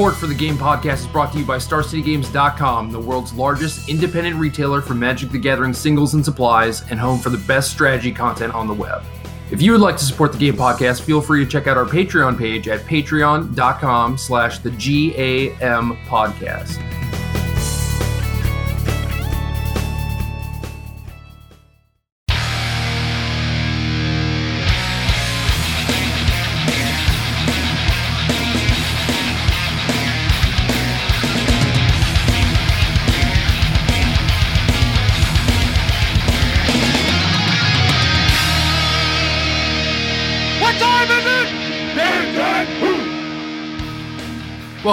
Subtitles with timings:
[0.00, 4.36] Support for the Game Podcast is brought to you by StarCityGames.com, the world's largest independent
[4.36, 8.54] retailer for Magic the Gathering singles and supplies, and home for the best strategy content
[8.54, 9.02] on the web.
[9.50, 11.84] If you would like to support the Game Podcast, feel free to check out our
[11.84, 16.99] Patreon page at patreon.com slash the GAM podcast.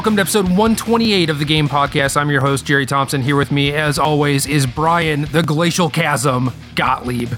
[0.07, 2.15] Welcome to episode 128 of the Game Podcast.
[2.15, 3.21] I'm your host, Jerry Thompson.
[3.21, 7.33] Here with me, as always, is Brian, the Glacial Chasm Gottlieb.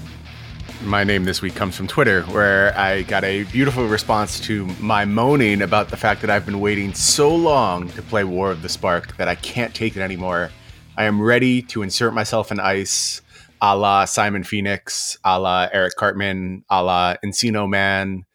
[0.84, 5.04] My name this week comes from Twitter, where I got a beautiful response to my
[5.04, 8.68] moaning about the fact that I've been waiting so long to play War of the
[8.68, 10.50] Spark that I can't take it anymore.
[10.96, 13.20] I am ready to insert myself in ice,
[13.60, 18.26] a la Simon Phoenix, a la Eric Cartman, a la Encino Man,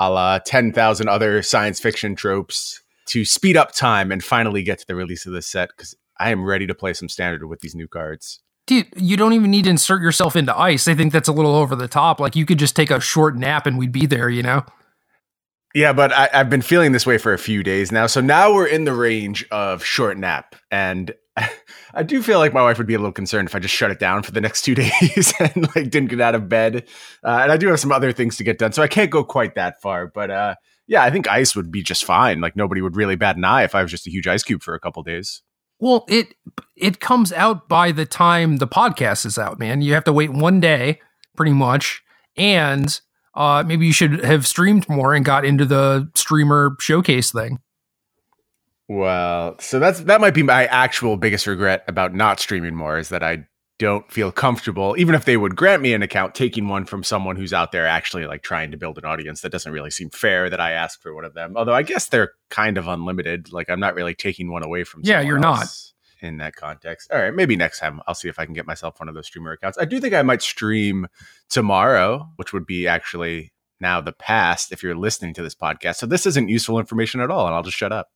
[0.00, 4.86] a la 10,000 other science fiction tropes to speed up time and finally get to
[4.86, 7.74] the release of this set because I am ready to play some standard with these
[7.74, 8.40] new cards.
[8.66, 10.88] Dude, you don't even need to insert yourself into ice.
[10.88, 12.18] I think that's a little over the top.
[12.18, 14.64] Like you could just take a short nap and we'd be there, you know?
[15.74, 18.06] Yeah, but I, have been feeling this way for a few days now.
[18.06, 20.54] So now we're in the range of short nap.
[20.70, 21.50] And I,
[21.94, 23.90] I do feel like my wife would be a little concerned if I just shut
[23.90, 26.86] it down for the next two days and like didn't get out of bed.
[27.22, 28.72] Uh, and I do have some other things to get done.
[28.72, 30.06] So I can't go quite that far.
[30.06, 30.54] But uh,
[30.86, 32.40] yeah, I think ice would be just fine.
[32.40, 34.62] Like nobody would really bat an eye if I was just a huge ice cube
[34.62, 35.42] for a couple days.
[35.78, 36.34] Well, it
[36.76, 39.82] it comes out by the time the podcast is out, man.
[39.82, 41.00] You have to wait one day,
[41.36, 42.02] pretty much,
[42.36, 43.00] and
[43.34, 47.60] uh, maybe you should have streamed more and got into the streamer showcase thing.
[48.88, 53.08] Well, so that's that might be my actual biggest regret about not streaming more is
[53.08, 53.46] that I
[53.84, 57.36] don't feel comfortable, even if they would grant me an account, taking one from someone
[57.36, 59.42] who's out there actually like trying to build an audience.
[59.42, 61.54] That doesn't really seem fair that I ask for one of them.
[61.56, 63.52] Although I guess they're kind of unlimited.
[63.52, 65.02] Like I'm not really taking one away from.
[65.04, 65.66] Yeah, you're not
[66.22, 67.10] in that context.
[67.12, 69.26] All right, maybe next time I'll see if I can get myself one of those
[69.26, 69.76] streamer accounts.
[69.78, 71.06] I do think I might stream
[71.50, 75.96] tomorrow, which would be actually now the past if you're listening to this podcast.
[75.96, 78.08] So this isn't useful information at all, and I'll just shut up.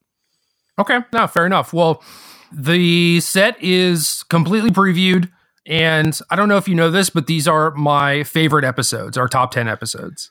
[0.78, 1.74] Okay, no, fair enough.
[1.74, 2.02] Well,
[2.50, 5.30] the set is completely previewed.
[5.68, 9.28] And I don't know if you know this, but these are my favorite episodes, our
[9.28, 10.30] top 10 episodes.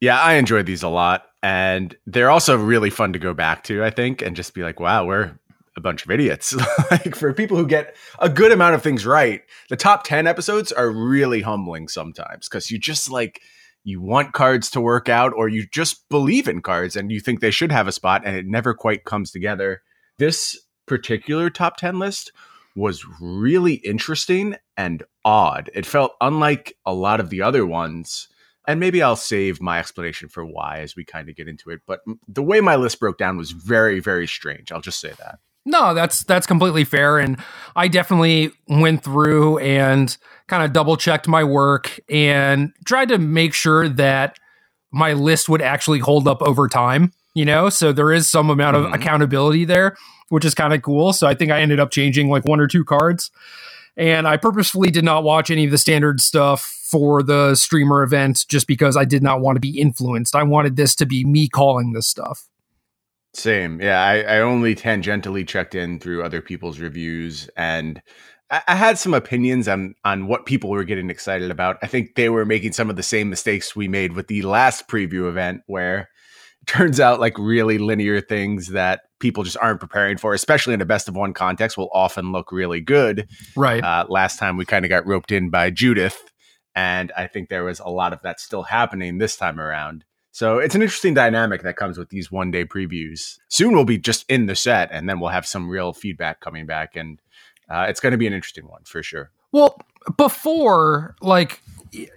[0.00, 1.26] Yeah, I enjoy these a lot.
[1.42, 4.80] And they're also really fun to go back to, I think, and just be like,
[4.80, 5.38] wow, we're
[5.76, 6.56] a bunch of idiots.
[6.90, 10.72] like for people who get a good amount of things right, the top 10 episodes
[10.72, 13.42] are really humbling sometimes because you just like,
[13.84, 17.40] you want cards to work out or you just believe in cards and you think
[17.40, 19.82] they should have a spot and it never quite comes together.
[20.18, 22.32] This particular top 10 list
[22.76, 25.70] was really interesting and odd.
[25.74, 28.28] It felt unlike a lot of the other ones.
[28.66, 31.80] And maybe I'll save my explanation for why as we kind of get into it.
[31.86, 34.70] But the way my list broke down was very, very strange.
[34.70, 35.38] I'll just say that.
[35.66, 37.38] No, that's that's completely fair, and
[37.76, 40.16] I definitely went through and
[40.46, 44.38] kind of double checked my work and tried to make sure that
[44.90, 47.12] my list would actually hold up over time.
[47.34, 48.94] You know, so there is some amount of mm-hmm.
[48.94, 49.96] accountability there
[50.30, 51.12] which is kind of cool.
[51.12, 53.30] So I think I ended up changing like one or two cards.
[53.96, 58.46] And I purposefully did not watch any of the standard stuff for the streamer event
[58.48, 60.34] just because I did not want to be influenced.
[60.34, 62.48] I wanted this to be me calling this stuff.
[63.34, 63.80] Same.
[63.80, 64.02] Yeah.
[64.02, 68.00] I, I only tangentially checked in through other people's reviews and
[68.50, 71.78] I, I had some opinions on on what people were getting excited about.
[71.82, 74.88] I think they were making some of the same mistakes we made with the last
[74.88, 76.09] preview event where
[76.70, 80.84] turns out like really linear things that people just aren't preparing for, especially in a
[80.84, 83.28] best of one context, will often look really good.
[83.56, 83.82] Right.
[83.82, 86.30] Uh, last time we kind of got roped in by Judith,
[86.76, 90.04] and I think there was a lot of that still happening this time around.
[90.30, 93.38] So it's an interesting dynamic that comes with these one day previews.
[93.48, 96.66] Soon we'll be just in the set, and then we'll have some real feedback coming
[96.66, 97.20] back, and
[97.68, 99.32] uh, it's going to be an interesting one for sure.
[99.50, 99.76] Well,
[100.16, 101.60] before like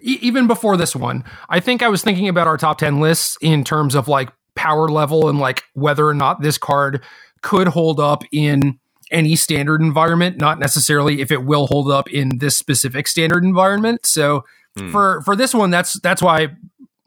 [0.02, 3.64] even before this one, I think I was thinking about our top 10 lists in
[3.64, 4.30] terms of like
[4.64, 7.04] power level and like whether or not this card
[7.42, 8.80] could hold up in
[9.12, 14.06] any standard environment, not necessarily if it will hold up in this specific standard environment.
[14.06, 14.46] So
[14.80, 14.90] mm.
[14.90, 16.48] for for this one, that's that's why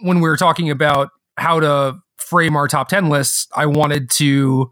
[0.01, 1.09] when we were talking about
[1.39, 4.71] how to frame our top 10 lists, I wanted to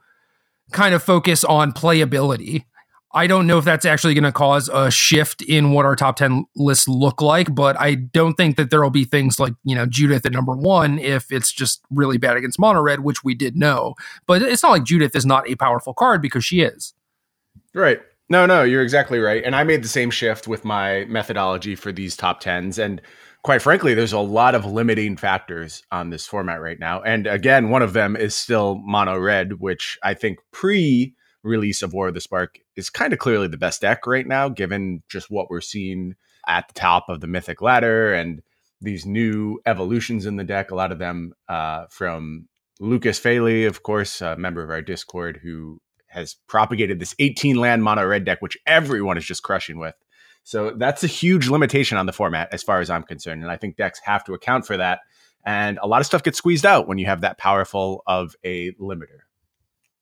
[0.72, 2.66] kind of focus on playability.
[3.14, 6.16] I don't know if that's actually going to cause a shift in what our top
[6.16, 9.76] 10 lists look like, but I don't think that there will be things like, you
[9.76, 13.34] know, Judith at number one if it's just really bad against mono red, which we
[13.34, 13.94] did know.
[14.26, 16.93] But it's not like Judith is not a powerful card because she is.
[17.72, 18.00] Right.
[18.28, 19.44] No, no, you're exactly right.
[19.44, 22.82] And I made the same shift with my methodology for these top 10s.
[22.82, 23.00] And
[23.43, 27.00] quite frankly, there's a lot of limiting factors on this format right now.
[27.02, 31.14] And again, one of them is still mono red, which I think pre
[31.44, 34.49] release of War of the Spark is kind of clearly the best deck right now,
[34.49, 36.15] given just what we're seeing
[36.47, 38.43] at the top of the Mythic ladder and
[38.81, 40.71] these new evolutions in the deck.
[40.71, 42.49] A lot of them uh, from
[42.81, 47.82] Lucas Faley, of course, a member of our Discord, who has propagated this 18 land
[47.82, 49.94] mono red deck, which everyone is just crushing with.
[50.44, 53.43] So that's a huge limitation on the format, as far as I'm concerned.
[53.43, 55.00] And I think decks have to account for that.
[55.44, 58.73] And a lot of stuff gets squeezed out when you have that powerful of a
[58.73, 59.24] limiter.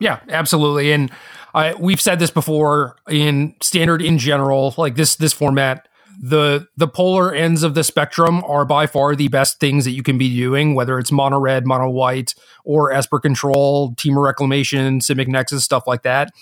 [0.03, 0.91] Yeah, absolutely.
[0.91, 1.13] And
[1.55, 5.87] uh, we've said this before in standard in general, like this this format,
[6.21, 10.03] the the polar ends of the spectrum are by far the best things that you
[10.03, 12.35] can be doing, whether it's mono red, mono white,
[12.65, 16.33] or Esper Control, Temur Reclamation, Simic Nexus, stuff like that.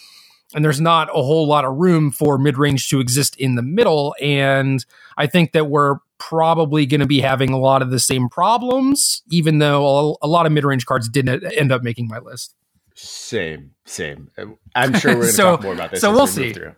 [0.54, 3.62] And there's not a whole lot of room for mid range to exist in the
[3.62, 4.14] middle.
[4.22, 4.82] And
[5.18, 9.22] I think that we're probably going to be having a lot of the same problems,
[9.30, 12.54] even though a lot of mid range cards didn't end up making my list.
[13.02, 14.28] Same, same.
[14.74, 16.00] I'm sure we're going to so, talk more about this.
[16.00, 16.52] So we'll we see.
[16.52, 16.74] Through.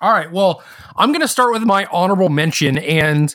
[0.00, 0.30] All right.
[0.30, 0.64] Well,
[0.96, 3.34] I'm going to start with my honorable mention, and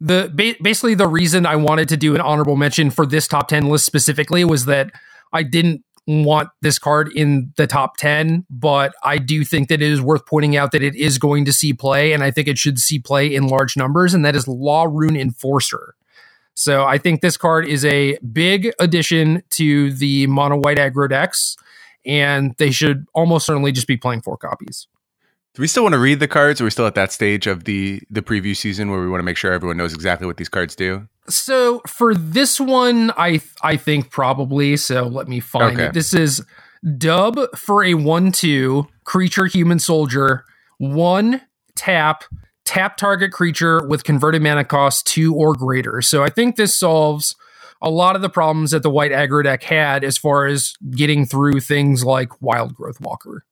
[0.00, 3.68] the basically the reason I wanted to do an honorable mention for this top ten
[3.68, 4.90] list specifically was that
[5.32, 9.92] I didn't want this card in the top 10, but I do think that it
[9.92, 12.58] is worth pointing out that it is going to see play, and I think it
[12.58, 15.94] should see play in large numbers, and that is Law Rune Enforcer.
[16.60, 21.56] So I think this card is a big addition to the mono white aggro decks,
[22.04, 24.86] and they should almost certainly just be playing four copies.
[25.54, 26.60] Do we still want to read the cards?
[26.60, 29.20] Or are we still at that stage of the the preview season where we want
[29.20, 31.08] to make sure everyone knows exactly what these cards do?
[31.30, 34.76] So for this one, I I think probably.
[34.76, 35.86] So let me find okay.
[35.86, 35.94] it.
[35.94, 36.44] This is
[36.98, 40.44] dub for a one two creature human soldier
[40.76, 41.40] one
[41.74, 42.24] tap
[42.70, 46.00] tap target creature with converted mana cost two or greater.
[46.00, 47.34] So I think this solves
[47.82, 51.26] a lot of the problems that the white aggro deck had as far as getting
[51.26, 53.44] through things like Wild Growth Walker.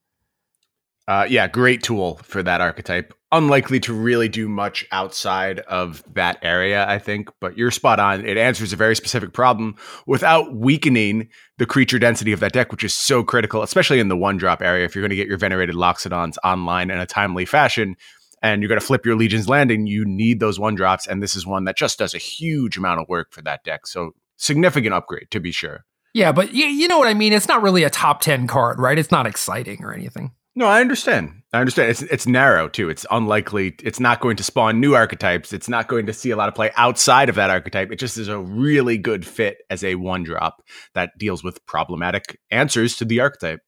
[1.08, 3.12] Uh, yeah, great tool for that archetype.
[3.32, 8.24] Unlikely to really do much outside of that area, I think, but you're spot on.
[8.24, 9.74] It answers a very specific problem
[10.06, 14.16] without weakening the creature density of that deck, which is so critical, especially in the
[14.16, 14.84] one drop area.
[14.84, 17.96] If you're going to get your venerated Loxodons online in a timely fashion,
[18.42, 21.06] and you're going to flip your Legion's Landing, you need those one drops.
[21.06, 23.86] And this is one that just does a huge amount of work for that deck.
[23.86, 25.84] So significant upgrade to be sure.
[26.14, 27.32] Yeah, but you, you know what I mean?
[27.32, 28.98] It's not really a top 10 card, right?
[28.98, 30.32] It's not exciting or anything.
[30.58, 31.42] No, I understand.
[31.52, 31.90] I understand.
[31.90, 32.90] It's it's narrow too.
[32.90, 33.76] It's unlikely.
[33.80, 35.52] It's not going to spawn new archetypes.
[35.52, 37.92] It's not going to see a lot of play outside of that archetype.
[37.92, 40.64] It just is a really good fit as a one drop
[40.94, 43.60] that deals with problematic answers to the archetype.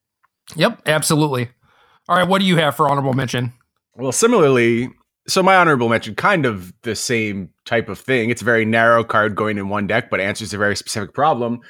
[0.56, 1.50] Yep, absolutely.
[2.08, 3.52] All right, what do you have for honorable mention?
[3.96, 4.90] Well, similarly,
[5.26, 8.30] so my honorable mention, kind of the same type of thing.
[8.30, 11.60] It's a very narrow card going in one deck, but answers a very specific problem.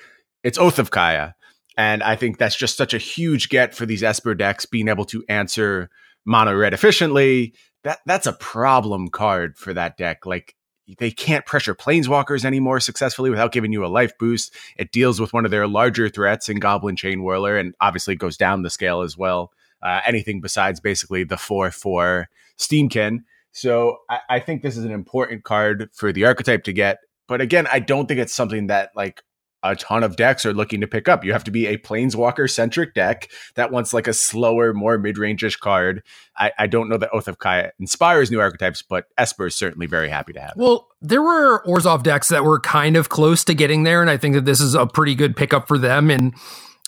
[0.43, 1.35] It's Oath of Kaya.
[1.77, 5.05] And I think that's just such a huge get for these Esper decks, being able
[5.07, 5.91] to answer
[6.25, 7.55] mono red efficiently.
[7.85, 10.27] That that's a problem card for that deck.
[10.27, 10.55] Like
[10.99, 14.55] they can't pressure planeswalkers anymore successfully without giving you a life boost.
[14.77, 18.63] It deals with one of their larger threats in Goblin Chainwhirler, and obviously goes down
[18.63, 23.19] the scale as well uh, anything besides basically the 4 4 Steamkin.
[23.53, 26.99] So I, I think this is an important card for the archetype to get.
[27.29, 29.23] But again, I don't think it's something that like
[29.63, 31.25] a ton of decks are looking to pick up.
[31.25, 35.19] You have to be a planeswalker centric deck that wants like a slower, more mid
[35.19, 36.03] range card.
[36.37, 39.87] I, I, don't know that Oath of Kaya inspires new archetypes, but Esper is certainly
[39.87, 40.55] very happy to have.
[40.57, 44.17] Well, there were Orzhov decks that were kind of close to getting there, and I
[44.17, 46.11] think that this is a pretty good pickup for them.
[46.11, 46.35] And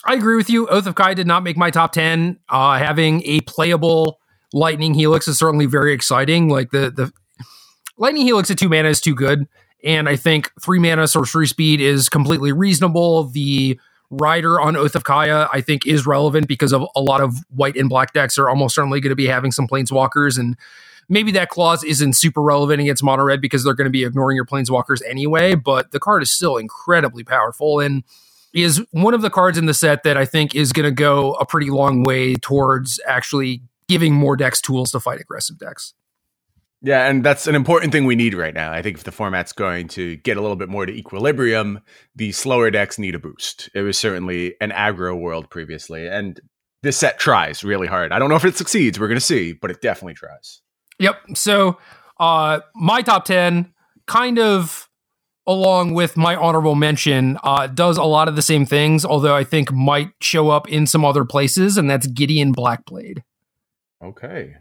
[0.04, 0.66] I agree with you.
[0.68, 2.38] Oath of Kaya did not make my top 10.
[2.48, 4.18] Uh, having a playable
[4.52, 6.48] Lightning Helix is certainly very exciting.
[6.48, 7.12] Like the, the
[7.96, 9.46] Lightning Helix at two mana is too good.
[9.84, 13.24] And I think three mana sorcery speed is completely reasonable.
[13.24, 13.78] The
[14.10, 17.76] rider on Oath of Kaya, I think, is relevant because of a lot of white
[17.76, 20.38] and black decks are almost certainly going to be having some planeswalkers.
[20.38, 20.56] And
[21.08, 24.36] maybe that clause isn't super relevant against mono red because they're going to be ignoring
[24.36, 25.54] your planeswalkers anyway.
[25.54, 27.80] But the card is still incredibly powerful.
[27.80, 28.04] And
[28.52, 31.34] is one of the cards in the set that I think is going to go
[31.34, 35.94] a pretty long way towards actually giving more decks tools to fight aggressive decks.
[36.84, 38.72] Yeah, and that's an important thing we need right now.
[38.72, 41.80] I think if the format's going to get a little bit more to equilibrium,
[42.16, 43.70] the slower decks need a boost.
[43.72, 46.08] It was certainly an aggro world previously.
[46.08, 46.40] And
[46.82, 48.10] this set tries really hard.
[48.10, 48.98] I don't know if it succeeds.
[48.98, 50.60] We're going to see, but it definitely tries.
[50.98, 51.16] Yep.
[51.34, 51.78] So,
[52.18, 53.72] uh, my top 10
[54.06, 54.88] kind of
[55.46, 59.44] along with my honorable mention uh, does a lot of the same things, although I
[59.44, 63.22] think might show up in some other places, and that's Gideon Blackblade.
[64.02, 64.56] Okay.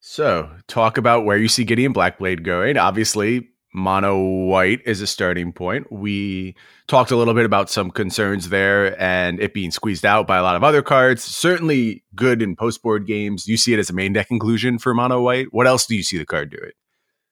[0.00, 2.78] So, talk about where you see Gideon Blackblade going.
[2.78, 5.90] Obviously, mono white is a starting point.
[5.92, 6.54] We
[6.86, 10.42] talked a little bit about some concerns there and it being squeezed out by a
[10.42, 11.22] lot of other cards.
[11.22, 13.46] Certainly good in post board games.
[13.46, 15.48] You see it as a main deck inclusion for mono white.
[15.50, 16.74] What else do you see the card do it?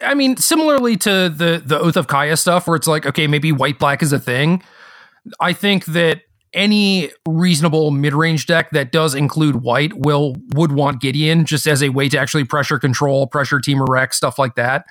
[0.01, 3.53] I mean, similarly to the the Oath of Kaya stuff, where it's like, okay, maybe
[3.53, 4.63] white black is a thing.
[5.41, 6.23] I think that
[6.53, 11.91] any reasonable mid-range deck that does include white will would want Gideon just as a
[11.91, 14.87] way to actually pressure control, pressure Temur wreck, stuff like that.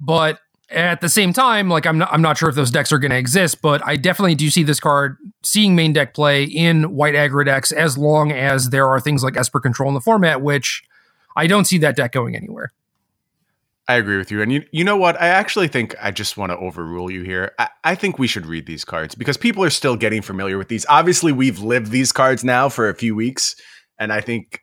[0.00, 0.40] But
[0.70, 3.10] at the same time, like I'm not I'm not sure if those decks are going
[3.10, 7.14] to exist, but I definitely do see this card seeing main deck play in white
[7.14, 10.82] aggro decks as long as there are things like Esper control in the format, which
[11.36, 12.72] I don't see that deck going anywhere.
[13.88, 14.42] I agree with you.
[14.42, 15.20] And you, you know what?
[15.20, 17.52] I actually think I just want to overrule you here.
[17.58, 20.68] I, I, think we should read these cards because people are still getting familiar with
[20.68, 20.84] these.
[20.90, 23.56] Obviously, we've lived these cards now for a few weeks.
[23.98, 24.60] And I think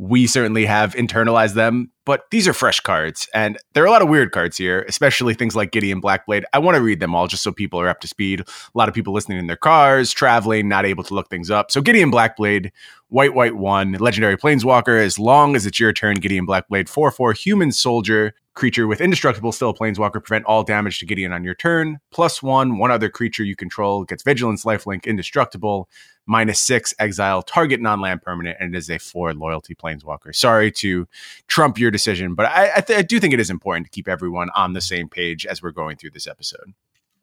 [0.00, 3.28] we certainly have internalized them, but these are fresh cards.
[3.34, 6.44] And there are a lot of weird cards here, especially things like Gideon Blackblade.
[6.52, 8.42] I want to read them all just so people are up to speed.
[8.42, 8.44] A
[8.74, 11.72] lot of people listening in their cars, traveling, not able to look things up.
[11.72, 12.70] So Gideon Blackblade,
[13.08, 15.04] white, white one, legendary planeswalker.
[15.04, 19.52] As long as it's your turn, Gideon Blackblade, 4 4 human soldier creature with indestructible,
[19.52, 22.00] still a planeswalker, prevent all damage to Gideon on your turn.
[22.10, 25.88] Plus one, one other creature you control gets vigilance, lifelink, indestructible.
[26.26, 30.34] Minus six, exile target non-land permanent, and it is a four loyalty planeswalker.
[30.34, 31.08] Sorry to
[31.46, 34.08] trump your decision, but I, I, th- I do think it is important to keep
[34.08, 36.74] everyone on the same page as we're going through this episode.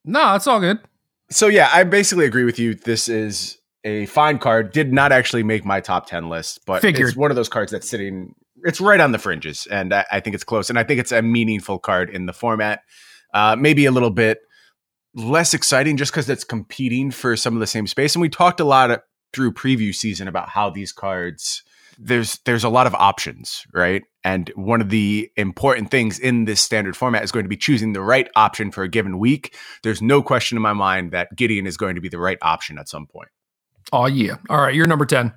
[0.05, 0.79] No, it's all good.
[1.29, 2.73] So yeah, I basically agree with you.
[2.73, 4.71] This is a fine card.
[4.71, 7.09] Did not actually make my top ten list, but Figured.
[7.09, 8.33] it's one of those cards that's sitting
[8.63, 10.69] it's right on the fringes, and I, I, think it's close.
[10.69, 12.81] And I think it's a meaningful card in the format.
[13.33, 14.39] Uh, maybe a little bit
[15.13, 18.15] less exciting just because it's competing for some of the same space.
[18.15, 19.01] And we talked a lot
[19.33, 21.63] through preview season about how these cards
[21.97, 24.03] there's there's a lot of options, right?
[24.23, 27.93] And one of the important things in this standard format is going to be choosing
[27.93, 29.55] the right option for a given week.
[29.83, 32.77] There's no question in my mind that Gideon is going to be the right option
[32.77, 33.29] at some point.
[33.93, 34.37] Oh yeah.
[34.49, 35.33] All right, you're number 10.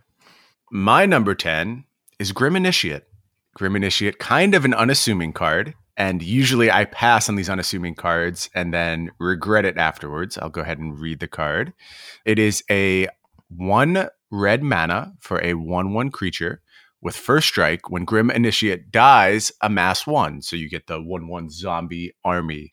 [0.71, 1.85] My number 10
[2.19, 3.05] is Grim Initiate.
[3.59, 5.75] Grim Initiate, kind of an unassuming card.
[5.97, 10.39] And usually I pass on these unassuming cards and then regret it afterwards.
[10.39, 11.73] I'll go ahead and read the card.
[12.25, 13.09] It is a
[13.49, 16.63] one red mana for a 1 1 creature
[17.01, 17.91] with first strike.
[17.91, 20.41] When Grim Initiate dies, amass one.
[20.41, 22.71] So you get the 1 1 zombie army.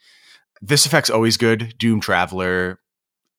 [0.62, 1.74] This effect's always good.
[1.80, 2.80] Doom Traveler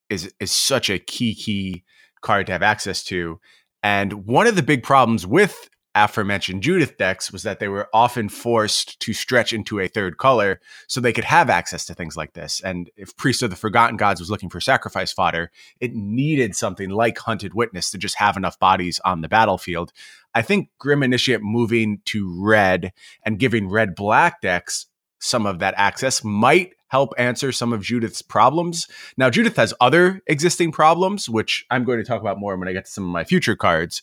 [0.09, 1.85] is, is such a key, key
[2.19, 3.39] card to have access to.
[3.81, 5.69] And one of the big problems with
[6.03, 10.59] aforementioned Judith decks was that they were often forced to stretch into a third color
[10.87, 12.61] so they could have access to things like this.
[12.61, 16.89] And if Priest of the Forgotten Gods was looking for sacrifice fodder, it needed something
[16.89, 19.91] like Hunted Witness to just have enough bodies on the battlefield.
[20.33, 24.85] I think Grim Initiate moving to red and giving red black decks
[25.19, 28.87] some of that access might help answer some of Judith's problems.
[29.17, 32.73] Now, Judith has other existing problems, which I'm going to talk about more when I
[32.73, 34.01] get to some of my future cards.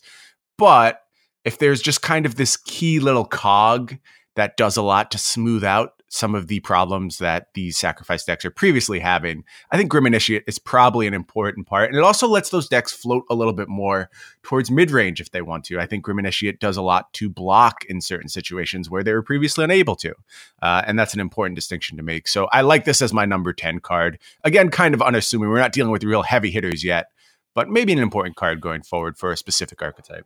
[0.57, 1.01] But
[1.45, 3.97] if there's just kind of this key little cog
[4.35, 8.45] that does a lot to smooth out some of the problems that these sacrifice decks
[8.45, 9.43] are previously having.
[9.71, 11.89] I think Grim Initiate is probably an important part.
[11.89, 14.09] And it also lets those decks float a little bit more
[14.41, 15.79] towards mid range if they want to.
[15.79, 19.23] I think Grim Initiate does a lot to block in certain situations where they were
[19.23, 20.13] previously unable to.
[20.61, 22.27] Uh, and that's an important distinction to make.
[22.29, 24.19] So I like this as my number 10 card.
[24.43, 25.49] Again, kind of unassuming.
[25.49, 27.07] We're not dealing with real heavy hitters yet,
[27.53, 30.25] but maybe an important card going forward for a specific archetype.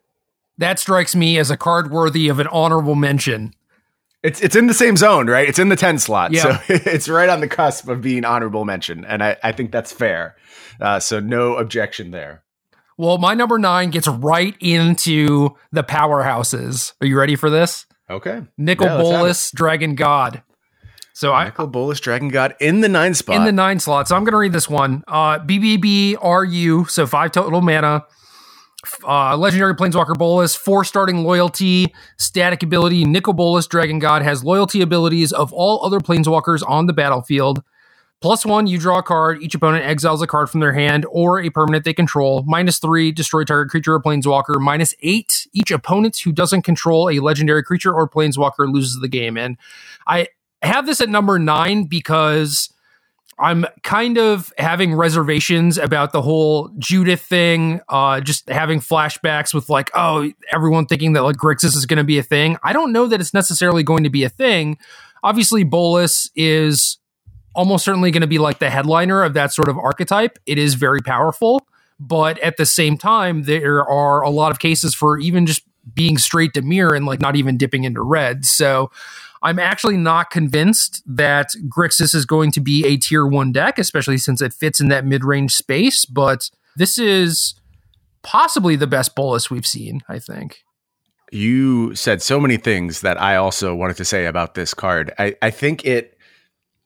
[0.59, 3.53] That strikes me as a card worthy of an honorable mention.
[4.21, 5.47] It's it's in the same zone, right?
[5.47, 6.33] It's in the 10 slot.
[6.33, 6.57] Yeah.
[6.57, 9.05] So it's right on the cusp of being honorable mention.
[9.05, 10.35] And I, I think that's fair.
[10.81, 12.43] Uh, so no objection there.
[12.97, 16.91] Well, my number nine gets right into the powerhouses.
[16.99, 17.85] Are you ready for this?
[18.09, 18.41] Okay.
[18.57, 20.43] Nicol yeah, Bolas, Dragon God.
[21.13, 23.37] So Nicol I, Bolas, Dragon God in the nine spot.
[23.37, 24.09] In the nine slot.
[24.09, 25.05] So I'm going to read this one.
[25.07, 28.03] Uh, BBBRU, so five total mana.
[29.05, 33.03] Uh, legendary Planeswalker Bolas, four starting loyalty, static ability.
[33.03, 37.61] Nicol Bolas, Dragon God, has loyalty abilities of all other Planeswalkers on the battlefield.
[38.21, 39.41] Plus one, you draw a card.
[39.41, 42.43] Each opponent exiles a card from their hand or a permanent they control.
[42.45, 44.59] Minus three, destroy target creature or planeswalker.
[44.59, 49.37] Minus eight, each opponent who doesn't control a legendary creature or planeswalker loses the game.
[49.37, 49.57] And
[50.05, 50.27] I
[50.61, 52.69] have this at number nine because
[53.39, 59.69] I'm kind of having reservations about the whole Judith thing, uh, just having flashbacks with
[59.69, 62.57] like, oh, everyone thinking that like Grixis is going to be a thing.
[62.63, 64.77] I don't know that it's necessarily going to be a thing.
[65.23, 66.97] Obviously, Bolas is
[67.55, 70.37] almost certainly going to be like the headliner of that sort of archetype.
[70.45, 71.65] It is very powerful,
[71.97, 76.17] but at the same time, there are a lot of cases for even just being
[76.17, 78.45] straight Dimir and like not even dipping into red.
[78.45, 78.91] So
[79.41, 84.17] I'm actually not convinced that Grixis is going to be a tier one deck, especially
[84.17, 86.05] since it fits in that mid range space.
[86.05, 87.55] But this is
[88.21, 90.63] possibly the best Bolas we've seen, I think.
[91.31, 95.13] You said so many things that I also wanted to say about this card.
[95.19, 96.17] I, I think it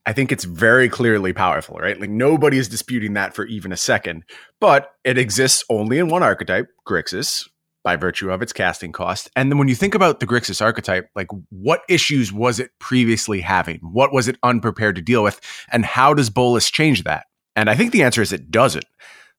[0.05, 1.99] I think it's very clearly powerful, right?
[1.99, 4.25] Like nobody is disputing that for even a second.
[4.59, 7.47] But it exists only in one archetype, Grixis,
[7.83, 9.29] by virtue of its casting cost.
[9.35, 13.41] And then when you think about the Grixis archetype, like what issues was it previously
[13.41, 13.79] having?
[13.79, 15.41] What was it unprepared to deal with?
[15.71, 17.25] And how does Bolas change that?
[17.55, 18.85] And I think the answer is it doesn't.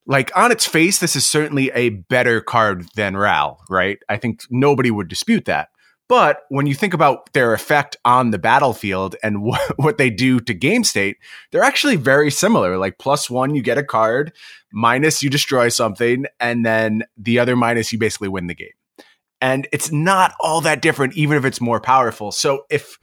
[0.05, 3.97] Like on its face, this is certainly a better card than Ral, right?
[4.07, 5.69] I think nobody would dispute that.
[6.07, 10.39] But when you think about their effect on the battlefield and wh- what they do
[10.41, 11.17] to game state,
[11.51, 12.77] they're actually very similar.
[12.77, 14.33] Like plus one, you get a card,
[14.71, 18.69] minus you destroy something, and then the other minus you basically win the game.
[19.41, 22.31] And it's not all that different, even if it's more powerful.
[22.31, 22.97] So if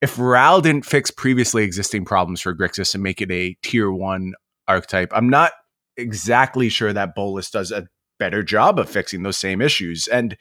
[0.00, 4.34] if Ral didn't fix previously existing problems for Grixis and make it a tier one
[4.66, 5.52] archetype, I'm not
[5.96, 7.86] exactly sure that Bolas does a
[8.18, 10.08] better job of fixing those same issues.
[10.08, 10.36] And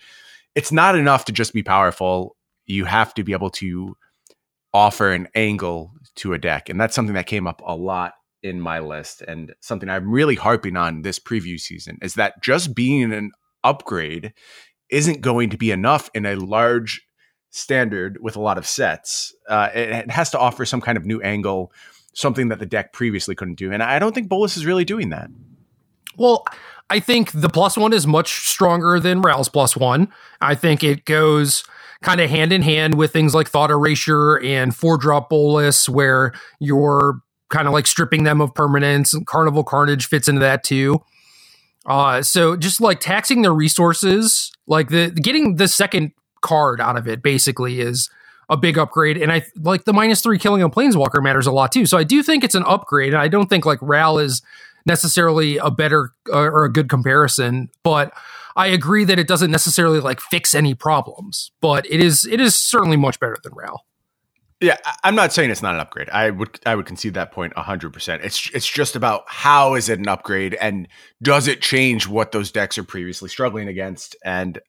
[0.56, 2.36] it's not enough to just be powerful.
[2.66, 3.96] You have to be able to
[4.74, 6.70] offer an angle to a deck.
[6.70, 10.36] And that's something that came up a lot in my list and something I'm really
[10.36, 13.32] harping on this preview season is that just being an
[13.64, 14.34] upgrade
[14.90, 17.02] isn't going to be enough in a large
[17.52, 19.36] standard with a lot of sets.
[19.48, 21.72] Uh, it, it, has to offer some kind of new angle,
[22.14, 23.72] something that the deck previously couldn't do.
[23.72, 25.30] And I don't think Bolas is really doing that.
[26.18, 26.46] Well,
[26.92, 30.12] I think the plus one is much stronger than Ral's plus one.
[30.42, 31.64] I think it goes
[32.02, 36.34] kind of hand in hand with things like Thought Erasure and Four Drop Bolas, where
[36.60, 39.16] you're kind of like stripping them of permanents.
[39.26, 41.02] Carnival Carnage fits into that too.
[41.86, 47.08] Uh, so just like taxing their resources, like the getting the second card out of
[47.08, 48.10] it basically is
[48.50, 49.16] a big upgrade.
[49.16, 51.86] And I like the minus three killing a planeswalker matters a lot too.
[51.86, 53.14] So I do think it's an upgrade.
[53.14, 54.42] And I don't think like Ral is
[54.86, 58.14] necessarily a better uh, or a good comparison, but
[58.56, 62.56] I agree that it doesn't necessarily like fix any problems, but it is it is
[62.56, 63.86] certainly much better than Ral.
[64.60, 66.10] Yeah, I'm not saying it's not an upgrade.
[66.10, 68.24] I would I would concede that point 100%.
[68.24, 70.88] It's it's just about how is it an upgrade and
[71.22, 74.60] does it change what those decks are previously struggling against and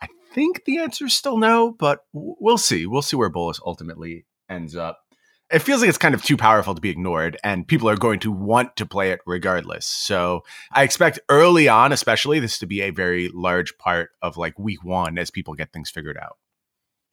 [0.00, 2.86] I think the answer is still no, but we'll see.
[2.86, 5.03] We'll see where Bolas ultimately ends up
[5.50, 8.18] it feels like it's kind of too powerful to be ignored and people are going
[8.20, 9.86] to want to play it regardless.
[9.86, 14.58] So I expect early on, especially this to be a very large part of like
[14.58, 16.38] week one as people get things figured out.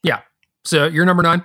[0.04, 0.22] Yeah.
[0.64, 1.44] So your number nine?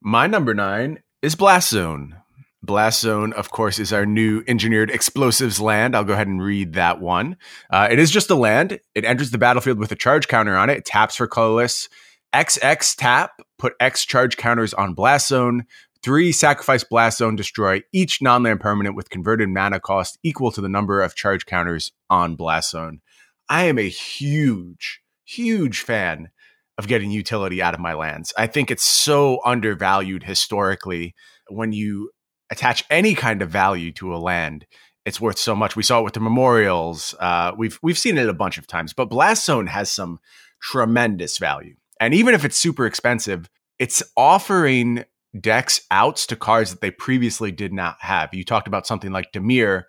[0.00, 2.16] My number nine is Blast Zone.
[2.62, 5.94] Blast Zone, of course, is our new engineered explosives land.
[5.94, 7.36] I'll go ahead and read that one.
[7.70, 8.78] Uh, it is just a land.
[8.94, 10.78] It enters the battlefield with a charge counter on it.
[10.78, 11.88] it taps for colorless.
[12.34, 15.66] XX tap, put X charge counters on Blast Zone.
[16.02, 20.60] Three, sacrifice Blast Zone, destroy each non land permanent with converted mana cost equal to
[20.60, 23.00] the number of charge counters on Blast Zone.
[23.48, 26.30] I am a huge, huge fan
[26.76, 28.32] of getting utility out of my lands.
[28.36, 31.14] I think it's so undervalued historically.
[31.48, 32.10] When you
[32.50, 34.66] attach any kind of value to a land,
[35.06, 35.76] it's worth so much.
[35.76, 37.14] We saw it with the memorials.
[37.20, 40.18] Uh, we've we've seen it a bunch of times, but Blast Zone has some
[40.60, 41.76] tremendous value.
[42.00, 45.04] And even if it's super expensive, it's offering
[45.40, 48.32] decks outs to cards that they previously did not have.
[48.32, 49.84] You talked about something like Dimir.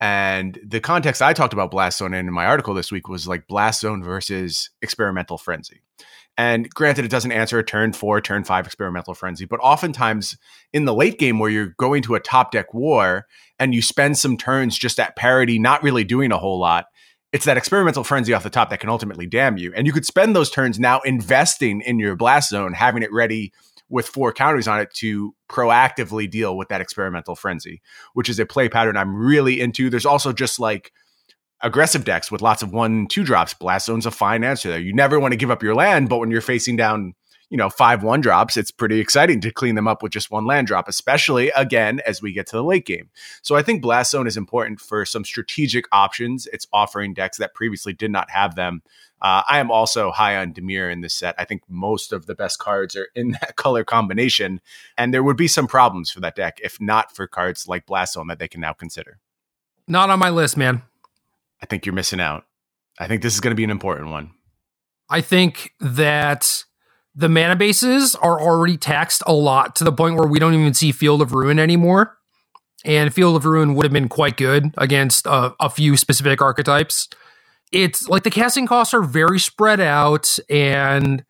[0.00, 3.26] and the context I talked about Blast Zone in, in my article this week was
[3.26, 5.80] like Blast Zone versus Experimental Frenzy.
[6.38, 10.36] And granted, it doesn't answer a turn four, turn five experimental frenzy, but oftentimes
[10.72, 13.26] in the late game where you're going to a top deck war
[13.58, 16.86] and you spend some turns just at parity, not really doing a whole lot,
[17.36, 19.70] it's that experimental frenzy off the top that can ultimately damn you.
[19.76, 23.52] And you could spend those turns now investing in your blast zone, having it ready
[23.90, 27.82] with four counters on it to proactively deal with that experimental frenzy,
[28.14, 29.90] which is a play pattern I'm really into.
[29.90, 30.92] There's also just like
[31.60, 33.52] aggressive decks with lots of one, two drops.
[33.52, 34.80] Blast Zone's a fine answer there.
[34.80, 37.12] You never want to give up your land, but when you're facing down,
[37.48, 40.46] you know, five one drops, it's pretty exciting to clean them up with just one
[40.46, 43.08] land drop, especially again as we get to the late game.
[43.42, 46.46] So I think Blast Zone is important for some strategic options.
[46.52, 48.82] It's offering decks that previously did not have them.
[49.22, 51.34] Uh, I am also high on Dimir in this set.
[51.38, 54.60] I think most of the best cards are in that color combination,
[54.98, 58.14] and there would be some problems for that deck if not for cards like Blast
[58.14, 59.18] Zone that they can now consider.
[59.88, 60.82] Not on my list, man.
[61.62, 62.44] I think you're missing out.
[62.98, 64.32] I think this is going to be an important one.
[65.08, 66.64] I think that
[67.16, 70.74] the mana bases are already taxed a lot to the point where we don't even
[70.74, 72.18] see Field of Ruin anymore.
[72.84, 77.08] And Field of Ruin would have been quite good against uh, a few specific archetypes.
[77.72, 81.24] It's like the casting costs are very spread out, and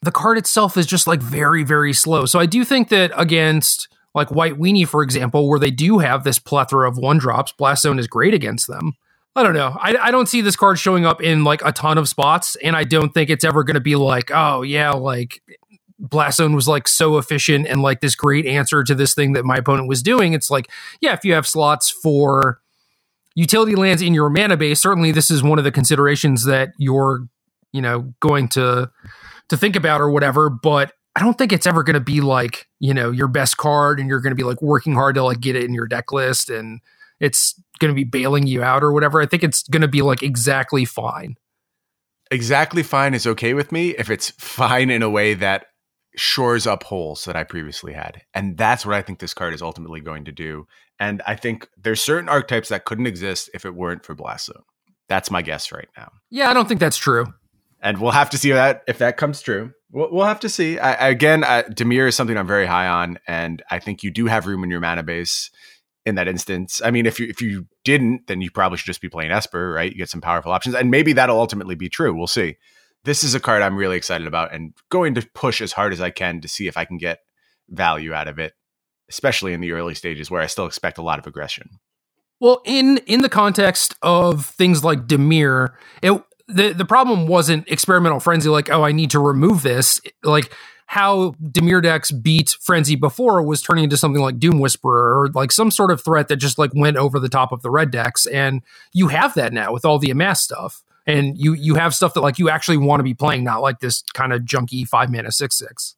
[0.00, 2.24] the card itself is just like very, very slow.
[2.24, 6.24] So I do think that against like White Weenie, for example, where they do have
[6.24, 8.92] this plethora of one drops, Blast Zone is great against them.
[9.34, 9.76] I don't know.
[9.80, 12.76] I, I don't see this card showing up in like a ton of spots, and
[12.76, 15.40] I don't think it's ever going to be like, oh yeah, like
[15.98, 19.44] Blast Zone was like so efficient and like this great answer to this thing that
[19.44, 20.34] my opponent was doing.
[20.34, 20.68] It's like,
[21.00, 22.60] yeah, if you have slots for
[23.34, 27.26] utility lands in your mana base, certainly this is one of the considerations that you're,
[27.72, 28.90] you know, going to
[29.48, 30.50] to think about or whatever.
[30.50, 33.98] But I don't think it's ever going to be like, you know, your best card,
[33.98, 36.12] and you're going to be like working hard to like get it in your deck
[36.12, 36.80] list and
[37.22, 39.22] it's going to be bailing you out or whatever.
[39.22, 41.36] I think it's going to be like exactly fine.
[42.30, 45.66] Exactly fine is okay with me if it's fine in a way that
[46.16, 48.22] shores up holes that I previously had.
[48.34, 50.66] And that's what I think this card is ultimately going to do.
[50.98, 54.62] And I think there's certain archetypes that couldn't exist if it weren't for Blast Zone.
[55.08, 56.10] That's my guess right now.
[56.28, 57.26] Yeah, I don't think that's true.
[57.80, 59.72] And we'll have to see that if that comes true.
[59.90, 60.78] We'll, we'll have to see.
[60.78, 64.26] I, again, I, Dimir is something I'm very high on, and I think you do
[64.26, 65.50] have room in your mana base
[66.04, 66.80] in that instance.
[66.84, 69.72] I mean, if you if you didn't, then you probably should just be playing Esper,
[69.72, 69.90] right?
[69.90, 72.14] You get some powerful options, and maybe that'll ultimately be true.
[72.14, 72.56] We'll see.
[73.04, 76.00] This is a card I'm really excited about, and going to push as hard as
[76.00, 77.20] I can to see if I can get
[77.68, 78.54] value out of it,
[79.08, 81.80] especially in the early stages where I still expect a lot of aggression.
[82.40, 88.20] Well, in in the context of things like Dimir, it the the problem wasn't experimental
[88.20, 90.52] frenzy like oh I need to remove this like
[90.92, 95.50] how Dimir decks beat Frenzy before was turning into something like Doom Whisperer or like
[95.50, 98.26] some sort of threat that just like went over the top of the red decks.
[98.26, 98.60] And
[98.92, 100.84] you have that now with all the amass stuff.
[101.06, 103.80] And you you have stuff that like you actually want to be playing, not like
[103.80, 105.94] this kind of junky five mana six six.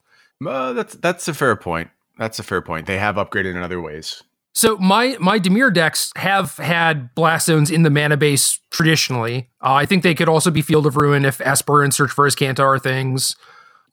[0.46, 1.90] Uh, that's that's a fair point.
[2.16, 2.86] That's a fair point.
[2.86, 4.22] They have upgraded in other ways.
[4.52, 9.50] So my my Dimir decks have had blast zones in the mana base traditionally.
[9.60, 12.28] Uh, I think they could also be Field of Ruin if Esper and Search for
[12.28, 13.34] Azcanta things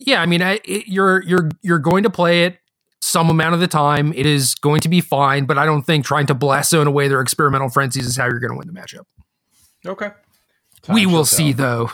[0.06, 2.58] yeah, I mean, I, it, you're you're you're going to play it
[3.02, 4.14] some amount of the time.
[4.14, 7.08] It is going to be fine, but I don't think trying to blast zone away
[7.08, 9.06] their experimental frenzies is how you're going to win the matchup.
[9.86, 10.10] Okay.
[10.82, 11.92] Time we will see, though.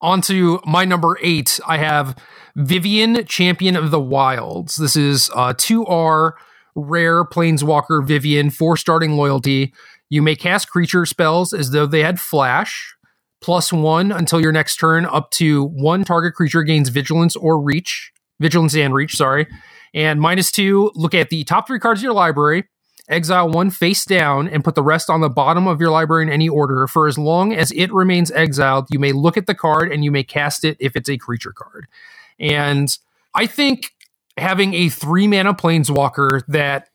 [0.00, 1.60] On to my number eight.
[1.66, 2.16] I have
[2.56, 4.76] Vivien, Champion of the Wilds.
[4.76, 6.32] This is uh, 2R
[6.74, 9.72] rare Planeswalker Vivien, for starting loyalty.
[10.10, 12.93] You may cast creature spells as though they had flash
[13.44, 18.10] plus one until your next turn, up to one target creature gains vigilance or reach,
[18.40, 19.46] vigilance and reach, sorry.
[19.92, 22.64] And minus two, look at the top three cards of your library,
[23.06, 26.32] exile one face down, and put the rest on the bottom of your library in
[26.32, 26.86] any order.
[26.86, 30.10] For as long as it remains exiled, you may look at the card and you
[30.10, 31.86] may cast it if it's a creature card.
[32.40, 32.96] And
[33.34, 33.92] I think
[34.38, 36.88] having a three mana planeswalker that,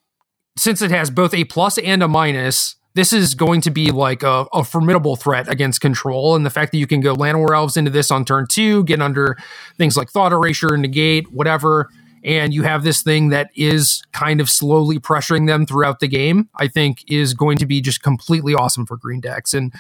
[0.58, 4.24] since it has both a plus and a minus, this is going to be like
[4.24, 6.36] a, a, formidable threat against control.
[6.36, 9.02] And the fact that you can go Llanowar Elves into this on turn two, get
[9.02, 9.38] under
[9.78, 11.90] things like Thought Erasure, Negate, whatever,
[12.26, 16.50] and you have this thing that is kind of slowly pressuring them throughout the game,
[16.58, 19.54] I think is going to be just completely awesome for green decks.
[19.54, 19.74] And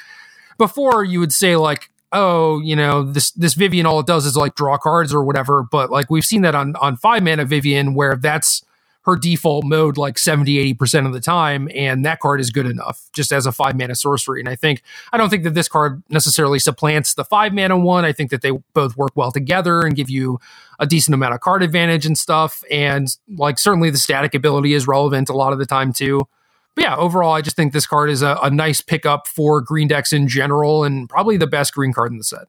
[0.57, 4.37] before you would say like, oh, you know, this this Vivien, all it does is
[4.37, 5.61] like draw cards or whatever.
[5.69, 8.63] But like we've seen that on on five mana Vivien where that's
[9.03, 13.09] her default mode like 70 80% of the time and that card is good enough
[13.13, 14.39] just as a 5 mana sorcery.
[14.39, 14.83] And I think
[15.13, 18.05] I don't think that this card necessarily supplants the 5 mana one.
[18.05, 20.39] I think that they both work well together and give you
[20.79, 22.63] a decent amount of card advantage and stuff.
[22.69, 23.07] And
[23.37, 26.27] like certainly the static ability is relevant a lot of the time too.
[26.75, 29.87] But yeah overall I just think this card is a, a nice pickup for green
[29.87, 32.47] decks in general and probably the best green card in the set.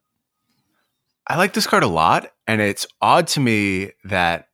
[1.26, 4.48] I like this card a lot and it's odd to me that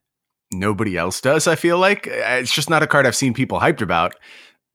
[0.51, 1.47] nobody else does.
[1.47, 4.15] I feel like uh, it's just not a card I've seen people hyped about.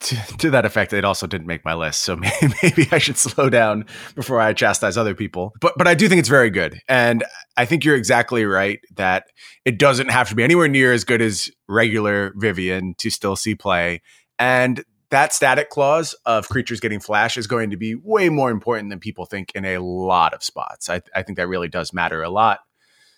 [0.00, 2.16] To, to that effect, it also didn't make my list, so
[2.62, 5.52] maybe I should slow down before I chastise other people.
[5.60, 7.22] But but I do think it's very good, and
[7.56, 9.26] I think you're exactly right that
[9.64, 13.54] it doesn't have to be anywhere near as good as regular Vivien to still see
[13.54, 14.02] play,
[14.40, 18.88] and that static clause of creatures getting flash is going to be way more important
[18.88, 20.88] than people think in a lot of spots.
[20.88, 22.60] I, I think that really does matter a lot.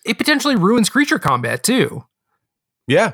[0.05, 2.03] it potentially ruins creature combat too.
[2.87, 3.13] Yeah.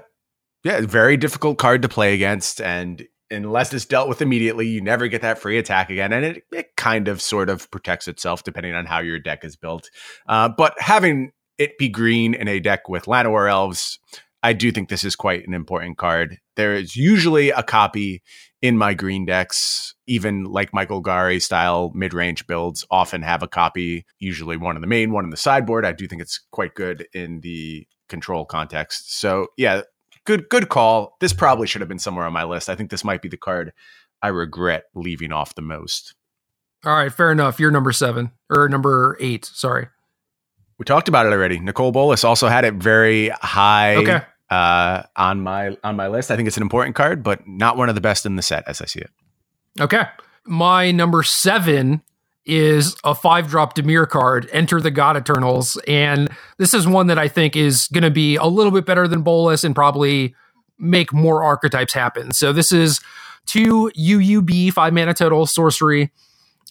[0.64, 5.08] Yeah, very difficult card to play against and unless it's dealt with immediately, you never
[5.08, 6.14] get that free attack again.
[6.14, 9.56] And it, it kind of sort of protects itself depending on how your deck is
[9.56, 9.90] built.
[10.28, 14.00] Uh, but having it be green in a deck with Llanowar Elves,
[14.44, 16.40] I do think this is quite an important card.
[16.56, 18.22] There is usually a copy
[18.62, 23.48] in my green decks, even like Michael Golgari style mid range builds often have a
[23.48, 25.86] copy, usually one in the main, one in the sideboard.
[25.86, 29.20] I do think it's quite good in the control context.
[29.20, 29.82] So, yeah,
[30.26, 31.18] good good call.
[31.20, 32.70] This probably should have been somewhere on my list.
[32.70, 33.74] I think this might be the card
[34.22, 36.14] I regret leaving off the most.
[36.86, 37.60] All right, fair enough.
[37.60, 39.46] You're number seven or number eight.
[39.46, 39.88] Sorry.
[40.78, 41.60] We talked about it already.
[41.60, 44.22] Nicol Bolas also had it very high okay.
[44.50, 46.32] uh, on my on my list.
[46.32, 48.68] I think it's an important card, but not one of the best in the set
[48.68, 49.12] as I see it.
[49.80, 50.04] Okay.
[50.46, 52.02] My number seven
[52.46, 55.78] is a five drop Dimir card, Enter the God Eternals.
[55.88, 59.08] And this is one that I think is going to be a little bit better
[59.08, 60.36] than Bolas and probably
[60.80, 62.32] make more archetypes happen.
[62.34, 63.00] So this is
[63.46, 66.12] two UUB, five mana total sorcery.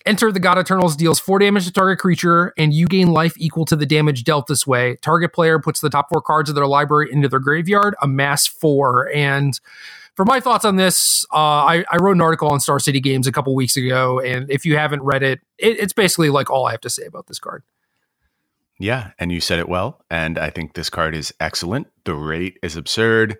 [0.06, 3.66] Enter the God Eternals deals four damage to target creature, and you gain life equal
[3.66, 4.96] to the damage dealt this way.
[5.02, 9.10] Target player puts the top four cards of their library into their graveyard, amass four.
[9.14, 9.60] And
[10.14, 13.26] for my thoughts on this, uh, I, I, wrote an article on Star City Games
[13.26, 16.66] a couple weeks ago, and if you haven't read it, it, it's basically like all
[16.66, 17.62] I have to say about this card.
[18.78, 21.88] Yeah, and you said it well, and I think this card is excellent.
[22.04, 23.38] The rate is absurd.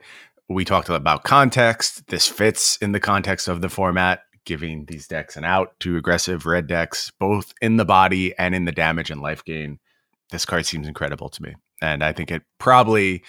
[0.49, 2.09] We talked about context.
[2.09, 6.45] This fits in the context of the format, giving these decks an out to aggressive
[6.45, 9.79] red decks, both in the body and in the damage and life gain.
[10.31, 13.23] This card seems incredible to me, and I think it probably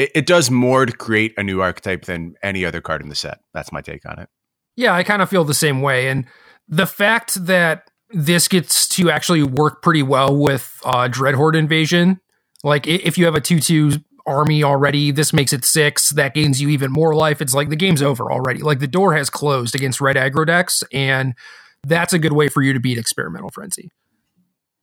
[0.00, 3.14] it, it does more to create a new archetype than any other card in the
[3.14, 3.40] set.
[3.52, 4.30] That's my take on it.
[4.74, 6.08] Yeah, I kind of feel the same way.
[6.08, 6.24] And
[6.66, 12.18] the fact that this gets to actually work pretty well with uh, Dreadhorde Invasion,
[12.64, 13.92] like if you have a 2 2
[14.26, 16.10] army already, this makes it six.
[16.10, 17.42] That gains you even more life.
[17.42, 18.60] It's like the game's over already.
[18.60, 21.34] Like the door has closed against red aggro decks, and
[21.86, 23.90] that's a good way for you to beat Experimental Frenzy.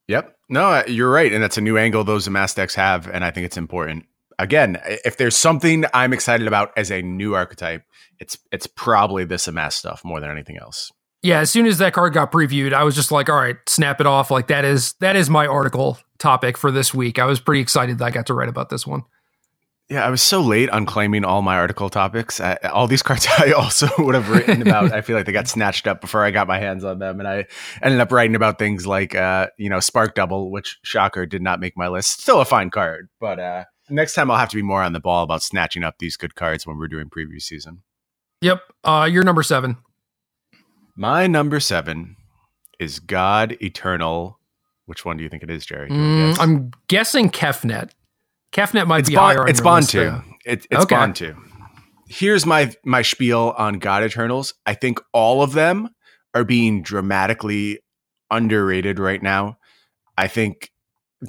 [0.10, 0.36] Yep.
[0.48, 1.34] No, you're right.
[1.34, 3.08] And that's a new angle those amass decks have.
[3.08, 4.06] And I think it's important
[4.40, 7.84] again, if there's something I'm excited about as a new archetype,
[8.20, 10.92] it's it's probably this amass stuff more than anything else.
[11.24, 14.00] Yeah, as soon as that card got previewed, I was just like, all right, snap
[14.00, 14.32] it off.
[14.32, 17.20] Like that is that is my article topic for this week.
[17.20, 19.04] I was pretty excited that I got to write about this one.
[19.90, 22.42] Yeah, I was so late on claiming all my article topics.
[22.42, 24.92] I, all these cards I also would have written about.
[24.92, 27.28] I feel like they got snatched up before I got my hands on them, and
[27.28, 27.46] I
[27.82, 31.62] ended up writing about things like, uh, you know, Spark Double, which shocker did not
[31.62, 32.22] make my list.
[32.22, 35.00] Still a fine card, but uh, next time I'll have to be more on the
[35.00, 37.84] ball about snatching up these good cards when we're doing preview season.
[38.42, 38.62] Yep.
[38.84, 39.78] Uh, you're number seven.
[40.96, 42.16] My number seven
[42.80, 44.40] is God Eternal.
[44.86, 45.90] Which one do you think it is, Jerry?
[45.90, 47.92] Mm, I'm guessing Kefnet.
[48.52, 49.48] Kefnet might it's be bond, higher.
[49.48, 50.24] It's Bontu.
[50.46, 50.96] It, it's okay.
[50.96, 51.38] Bontu.
[52.08, 54.54] Here's my my spiel on God Eternals.
[54.66, 55.90] I think all of them
[56.34, 57.80] are being dramatically
[58.32, 59.58] underrated right now.
[60.18, 60.72] I think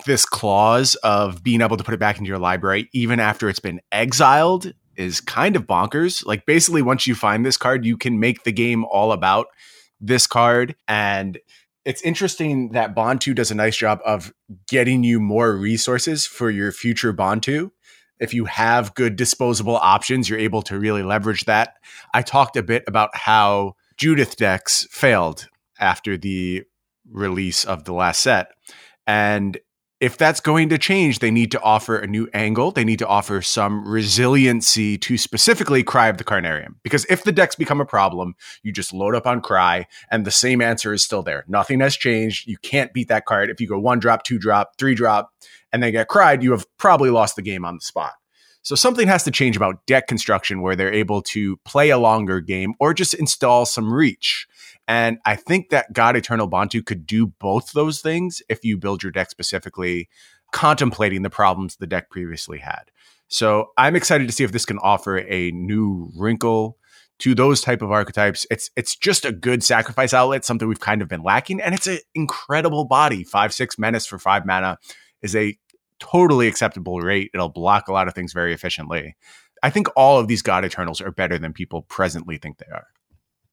[0.04, 3.60] this clause of being able to put it back into your library even after it's
[3.60, 6.26] been exiled is kind of bonkers.
[6.26, 9.46] Like basically once you find this card, you can make the game all about
[10.00, 11.38] this card and
[11.84, 14.30] it's interesting that Bontu does a nice job of
[14.68, 17.70] getting you more resources for your future Bontu.
[18.20, 21.76] If you have good disposable options, you're able to really leverage that.
[22.12, 25.48] I talked a bit about how Judith decks failed
[25.80, 26.64] after the
[27.10, 28.48] release of the last set.
[29.06, 29.56] And
[30.00, 32.70] if that's going to change, they need to offer a new angle.
[32.70, 36.76] They need to offer some resiliency to specifically Cry of the Carnarium.
[36.84, 40.30] Because if the decks become a problem, you just load up on Cry and the
[40.30, 41.44] same answer is still there.
[41.48, 42.46] Nothing has changed.
[42.46, 43.50] You can't beat that card.
[43.50, 45.32] If you go one drop, two drop, three drop,
[45.72, 48.12] and then get cried, you have probably lost the game on the spot.
[48.62, 52.40] So something has to change about deck construction where they're able to play a longer
[52.40, 54.46] game or just install some reach.
[54.88, 59.02] And I think that God Eternal Bontu could do both those things if you build
[59.02, 60.08] your deck specifically,
[60.50, 62.84] contemplating the problems the deck previously had.
[63.28, 66.78] So I'm excited to see if this can offer a new wrinkle
[67.18, 68.46] to those type of archetypes.
[68.50, 71.86] It's it's just a good sacrifice outlet, something we've kind of been lacking, and it's
[71.86, 73.24] an incredible body.
[73.24, 74.78] Five six menace for five mana
[75.20, 75.58] is a
[75.98, 77.30] totally acceptable rate.
[77.34, 79.16] It'll block a lot of things very efficiently.
[79.62, 82.86] I think all of these God Eternals are better than people presently think they are.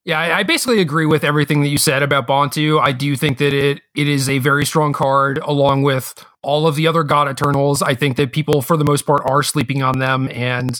[0.05, 2.79] Yeah, I, I basically agree with everything that you said about Bontu.
[2.79, 6.13] I do think that it it is a very strong card, along with
[6.43, 7.81] all of the other God Eternals.
[7.81, 10.29] I think that people, for the most part, are sleeping on them.
[10.31, 10.79] And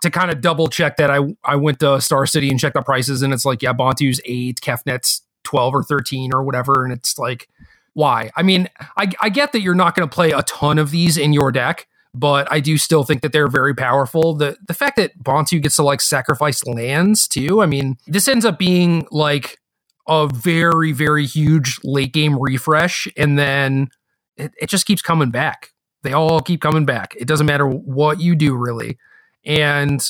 [0.00, 2.82] to kind of double check that, I I went to Star City and checked the
[2.82, 7.18] prices, and it's like, yeah, Bontu's eight, Kefnet's twelve or thirteen or whatever, and it's
[7.18, 7.48] like
[7.92, 8.30] why.
[8.34, 11.18] I mean, I, I get that you're not going to play a ton of these
[11.18, 14.34] in your deck, but I do still think that they're very powerful.
[14.34, 17.60] The the fact that Bontu gets to like sacrifice lands too.
[17.60, 19.58] I mean, this ends up being like
[20.06, 23.88] a very very huge late game refresh, and then
[24.36, 25.70] it, it just keeps coming back.
[26.02, 27.14] They all keep coming back.
[27.18, 28.96] It doesn't matter what you do really,
[29.44, 30.00] and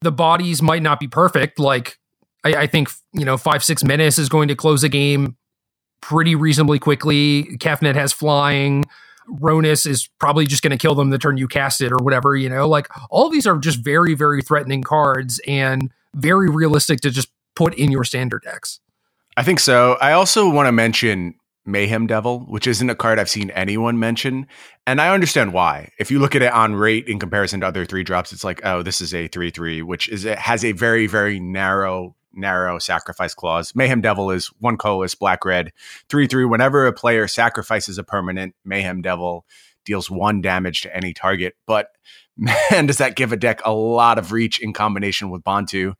[0.00, 1.58] the bodies might not be perfect.
[1.58, 1.98] Like
[2.44, 5.36] I, I think you know five six menace is going to close a game
[6.00, 7.44] pretty reasonably quickly.
[7.58, 8.84] Kefnet has flying.
[9.40, 12.36] Rhonas is probably just going to kill them the turn you cast it or whatever,
[12.36, 12.68] you know?
[12.68, 17.74] Like all these are just very, very threatening cards and very realistic to just put
[17.74, 18.80] in your standard decks.
[19.36, 19.96] I think so.
[20.00, 24.46] I also want to mention Mayhem Devil, which isn't a card I've seen anyone mention.
[24.86, 25.90] And I understand why.
[25.98, 28.60] If you look at it on rate in comparison to other three drops, it's like,
[28.64, 32.78] oh, this is a 3 3, which is it has a very, very narrow narrow
[32.78, 33.74] sacrifice clause.
[33.74, 35.72] Mayhem Devil is one colorless, black red,
[36.08, 36.44] three three.
[36.44, 39.44] Whenever a player sacrifices a permanent, Mayhem Devil
[39.84, 41.54] deals one damage to any target.
[41.66, 41.88] But
[42.36, 45.94] man, does that give a deck a lot of reach in combination with Bontu.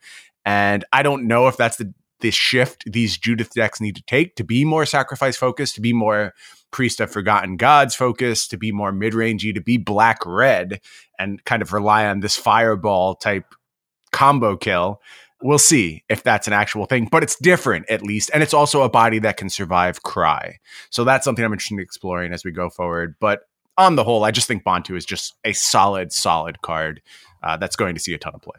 [0.45, 4.37] And I don't know if that's the this shift these Judith decks need to take
[4.37, 6.33] to be more sacrifice focused, to be more
[6.71, 10.81] Priest of Forgotten Gods focused, to be more mid rangey, to be black red,
[11.19, 13.55] and kind of rely on this fireball type
[14.13, 15.01] combo kill
[15.43, 18.31] we'll see if that's an actual thing, but it's different at least.
[18.33, 20.59] And it's also a body that can survive cry.
[20.91, 23.17] So that's something I'm interested in exploring as we go forward.
[23.21, 27.03] But on the whole, I just think Bontu is just a solid, solid card
[27.43, 28.59] uh, that's going to see a ton of play.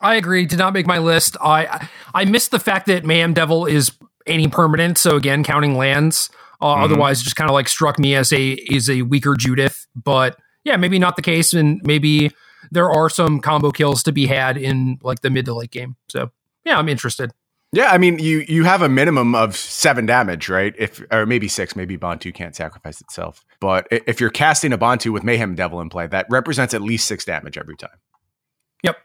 [0.00, 0.46] I agree.
[0.46, 1.36] Did not make my list.
[1.40, 3.92] I I missed the fact that Mayhem Devil is
[4.26, 4.98] any permanent.
[4.98, 6.28] So again, counting lands.
[6.60, 6.84] Uh, mm-hmm.
[6.84, 9.86] Otherwise, just kind of like struck me as a is a weaker Judith.
[9.94, 12.32] But yeah, maybe not the case, and maybe
[12.72, 15.96] there are some combo kills to be had in like the mid to late game.
[16.08, 16.30] So
[16.64, 17.32] yeah, I'm interested.
[17.74, 20.74] Yeah, I mean, you you have a minimum of seven damage, right?
[20.76, 23.44] If or maybe six, maybe Bontu can't sacrifice itself.
[23.60, 27.06] But if you're casting a Bontu with Mayhem Devil in play, that represents at least
[27.06, 27.98] six damage every time.
[28.82, 28.96] Yep.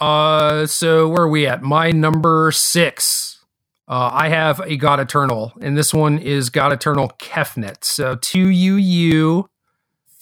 [0.00, 1.62] Uh, so where are we at?
[1.62, 3.44] My number six.
[3.88, 7.84] Uh, I have a God Eternal, and this one is God Eternal Kefnet.
[7.84, 9.46] So two UU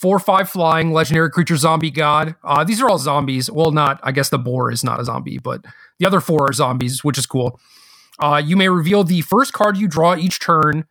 [0.04, 2.36] four five flying legendary creature zombie god.
[2.44, 3.50] Uh, these are all zombies.
[3.50, 5.64] Well, not I guess the boar is not a zombie, but
[5.98, 7.58] the other four are zombies, which is cool.
[8.18, 10.84] Uh, you may reveal the first card you draw each turn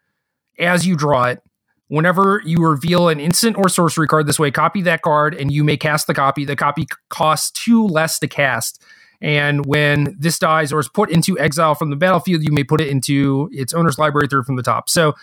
[0.57, 1.43] as you draw it.
[1.89, 5.63] Whenever you reveal an instant or sorcery card this way, copy that card and you
[5.63, 6.43] may cast the copy.
[6.43, 8.81] The copy costs two less to cast.
[9.21, 12.81] And when this dies or is put into exile from the battlefield, you may put
[12.81, 14.89] it into its owner's library through from the top.
[14.89, 15.13] So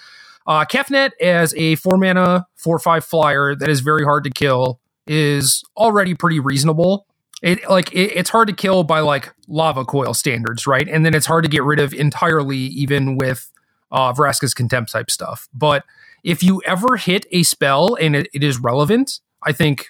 [0.51, 4.81] uh, Kefnet as a four mana, four five flyer that is very hard to kill
[5.07, 7.07] is already pretty reasonable.
[7.41, 10.89] It like it, it's hard to kill by like lava coil standards, right?
[10.89, 13.49] And then it's hard to get rid of entirely, even with
[13.93, 15.49] uh, Vraska's contempt type stuff.
[15.55, 15.85] But
[16.25, 19.87] if you ever hit a spell and it, it is relevant, I think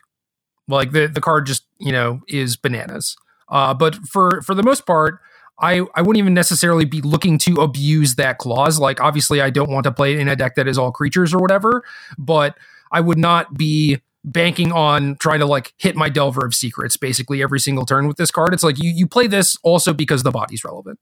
[0.68, 3.16] like the the card just you know is bananas.
[3.48, 5.20] Uh, but for for the most part,
[5.60, 8.78] I, I wouldn't even necessarily be looking to abuse that clause.
[8.78, 11.38] Like, obviously, I don't want to play in a deck that is all creatures or
[11.38, 11.84] whatever,
[12.18, 12.56] but
[12.90, 17.42] I would not be banking on trying to like hit my Delver of Secrets basically
[17.42, 18.52] every single turn with this card.
[18.52, 20.98] It's like you, you play this also because the body's relevant.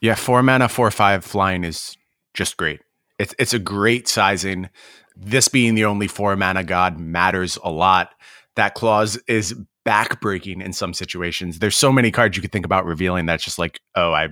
[0.00, 1.96] Yeah, four mana, four five flying is
[2.34, 2.80] just great.
[3.18, 4.68] It's it's a great sizing.
[5.16, 8.10] This being the only four mana god matters a lot.
[8.56, 9.54] That clause is
[9.86, 11.60] backbreaking in some situations.
[11.60, 14.30] There's so many cards you could think about revealing that's just like, oh, I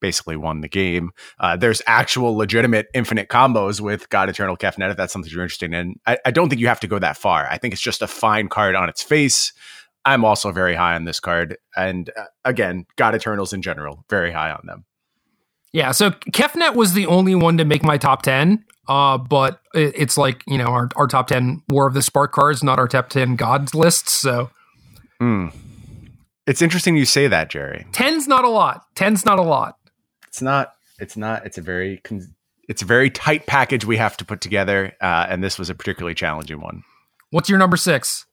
[0.00, 1.10] basically won the game.
[1.38, 5.72] Uh, there's actual legitimate infinite combos with God Eternal Kefnet if that's something you're interested
[5.72, 5.96] in.
[6.06, 7.46] I, I, don't think you have to go that far.
[7.50, 9.52] I think it's just a fine card on its face.
[10.04, 11.56] I'm also very high on this card.
[11.76, 14.84] And uh, again, God Eternals in general, very high on them.
[15.72, 18.64] Yeah, so Kefnet was the only one to make my top 10.
[18.88, 22.32] Uh, but it, it's like, you know, our, our top 10 War of the Spark
[22.32, 24.12] cards, not our top 10 gods lists.
[24.12, 24.50] So
[25.20, 25.52] Mm.
[26.46, 27.86] It's interesting you say that, Jerry.
[27.92, 28.84] Ten's not a lot.
[28.94, 29.78] Ten's not a lot.
[30.28, 30.74] It's not.
[30.98, 31.44] It's not.
[31.46, 31.98] It's a very.
[31.98, 32.34] Con-
[32.68, 35.74] It's a very tight package we have to put together, uh, and this was a
[35.74, 36.82] particularly challenging one.
[37.30, 38.26] What's your number six?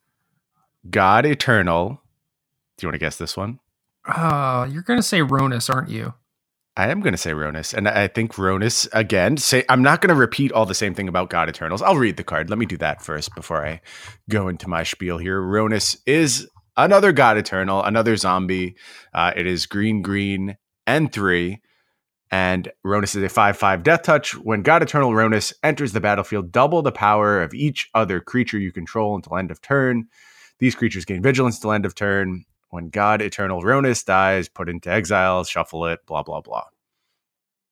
[0.89, 2.01] God Eternal.
[2.77, 3.59] Do you want to guess this one?
[4.05, 6.13] Uh, you're going to say Rhonas, aren't you?
[6.75, 9.37] I am going to say Rhonas, and I think Rhonas again.
[9.37, 11.81] Say I'm not going to repeat all the same thing about God Eternals.
[11.83, 12.49] I'll read the card.
[12.49, 13.79] Let me do that first before I
[14.29, 15.39] go into my spiel here.
[15.39, 18.75] Rhonas is another God Eternal, another zombie.
[19.13, 21.61] Uh, it is green, green, and three.
[22.31, 24.35] And Rhonas is a 5 5 death touch.
[24.35, 28.71] When God Eternal Rhonas enters the battlefield, double the power of each other creature you
[28.71, 30.07] control until end of turn.
[30.59, 32.45] These creatures gain vigilance till end of turn.
[32.69, 36.63] When God Eternal Rhonas dies, put into exile, shuffle it, blah, blah, blah.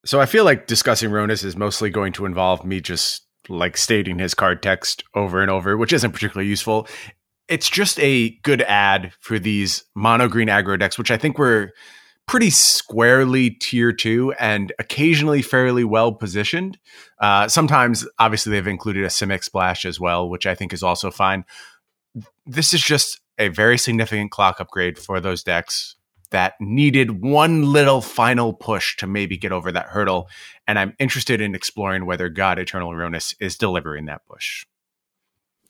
[0.05, 4.19] So I feel like discussing Rhonas is mostly going to involve me just like stating
[4.19, 6.87] his card text over and over, which isn't particularly useful.
[7.51, 11.73] It's just a good ad for these mono green aggro decks, which I think were
[12.25, 16.77] pretty squarely tier two and occasionally fairly well positioned.
[17.19, 21.11] Uh, sometimes, obviously, they've included a Simic splash as well, which I think is also
[21.11, 21.43] fine.
[22.45, 25.97] This is just a very significant clock upgrade for those decks
[26.29, 30.29] that needed one little final push to maybe get over that hurdle.
[30.67, 34.65] And I'm interested in exploring whether God Eternal Rhonas is delivering that push.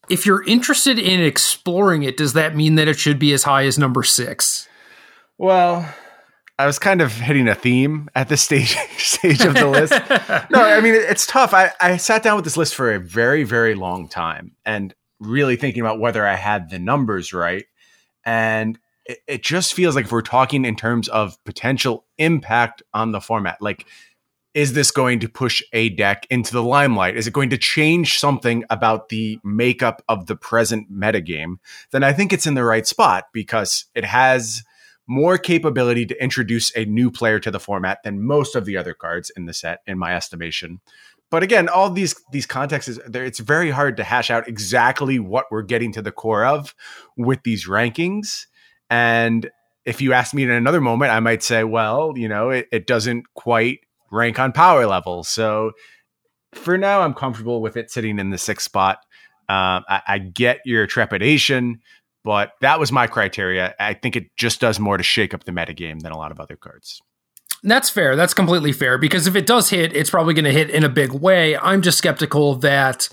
[0.10, 3.66] If you're interested in exploring it, does that mean that it should be as high
[3.66, 4.68] as number six?
[5.38, 5.94] Well,
[6.60, 9.94] I was kind of hitting a theme at this stage stage of the list.
[10.52, 11.54] no, I mean it's tough.
[11.54, 15.56] I, I sat down with this list for a very, very long time and really
[15.56, 17.66] thinking about whether I had the numbers right.
[18.26, 23.12] And it, it just feels like if we're talking in terms of potential impact on
[23.12, 23.88] the format, like
[24.54, 27.16] is this going to push a deck into the limelight?
[27.16, 31.56] Is it going to change something about the makeup of the present metagame?
[31.92, 34.64] Then I think it's in the right spot because it has
[35.08, 38.94] more capability to introduce a new player to the format than most of the other
[38.94, 40.82] cards in the set, in my estimation.
[41.30, 45.62] But again, all these these contexts, it's very hard to hash out exactly what we're
[45.62, 46.76] getting to the core of
[47.16, 48.48] with these rankings.
[48.90, 49.50] And
[49.86, 52.86] if you ask me in another moment, I might say, well, you know, it, it
[52.86, 53.80] doesn't quite
[54.12, 55.24] rank on power level.
[55.24, 55.72] So
[56.54, 59.00] for now, I'm comfortable with it sitting in the sixth spot.
[59.50, 61.82] Uh, I, I, get your trepidation,
[62.24, 63.76] but that was my criteria.
[63.80, 66.40] I think it just does more to shake up the metagame than a lot of
[66.40, 67.02] other cards.
[67.64, 68.16] That's fair.
[68.16, 70.90] That's completely fair because if it does hit, it's probably going to hit in a
[70.90, 71.58] big way.
[71.58, 73.10] I'm just skeptical that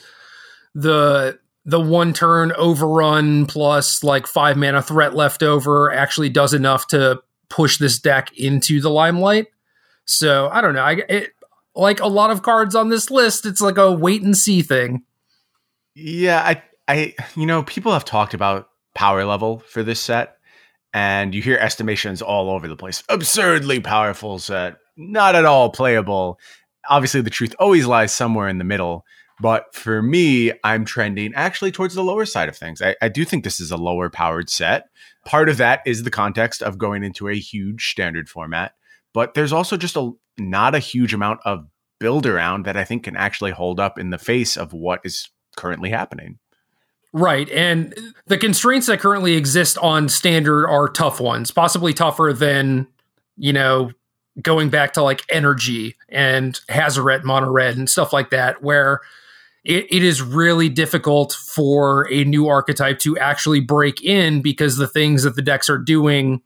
[0.75, 6.87] the the one turn overrun plus like five mana threat left over actually does enough
[6.87, 7.21] to
[7.51, 9.49] push this deck into the limelight.
[10.09, 10.83] So I don't know.
[10.83, 11.33] I it,
[11.75, 13.45] like a lot of cards on this list.
[13.45, 15.03] It's like a wait and see thing.
[15.95, 20.39] Yeah, I I you know people have talked about power level for this set,
[20.95, 23.03] and you hear estimations all over the place.
[23.11, 26.39] Absurdly powerful set, not at all playable.
[26.89, 29.05] Obviously, the truth always lies somewhere in the middle.
[29.41, 32.83] But for me, I'm trending actually towards the lower side of things.
[32.83, 34.87] I, I, do think this is a lower powered set.
[35.25, 38.73] Part of that is the context of going into a huge standard format,
[39.13, 41.67] but there's also just a not a huge amount of
[41.99, 45.29] build around that I think can actually hold up in the face of what is
[45.57, 46.39] currently happening.
[47.13, 47.49] Right.
[47.51, 47.95] And
[48.27, 52.87] the constraints that currently exist on standard are tough ones, possibly tougher than,
[53.37, 53.93] you know,
[54.43, 59.01] going back to like energy and Hazoret mono red and stuff like that, where
[59.65, 64.87] it, it is really difficult for a new archetype to actually break in because the
[64.87, 66.43] things that the decks are doing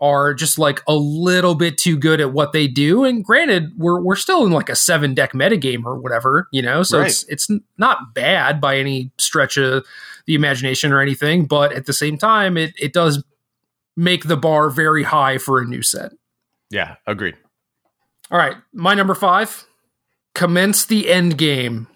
[0.00, 3.04] are just like a little bit too good at what they do.
[3.04, 6.82] And granted, we're we're still in like a seven deck metagame or whatever, you know,
[6.82, 7.08] so right.
[7.08, 7.48] it's it's
[7.78, 9.84] not bad by any stretch of
[10.26, 13.22] the imagination or anything, but at the same time, it it does
[13.96, 16.12] make the bar very high for a new set.
[16.70, 17.36] Yeah, agreed.
[18.30, 19.66] All right, my number five.
[20.32, 21.88] Commence the end game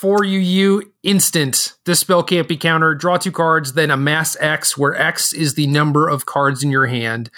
[0.00, 1.74] for you, you instant.
[1.84, 3.00] This spell can't be countered.
[3.00, 6.86] Draw two cards, then amass X, where X is the number of cards in your
[6.86, 7.30] hand.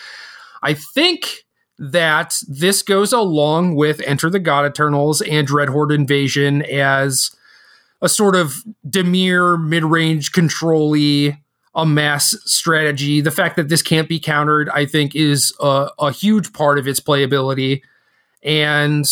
[0.63, 1.45] I think
[1.77, 7.35] that this goes along with Enter the God Eternals and Dreadhorde Invasion as
[8.01, 10.97] a sort of Dimir mid-range control
[11.75, 13.21] amass strategy.
[13.21, 16.87] The fact that this can't be countered, I think, is a, a huge part of
[16.87, 17.83] its playability.
[18.45, 19.05] And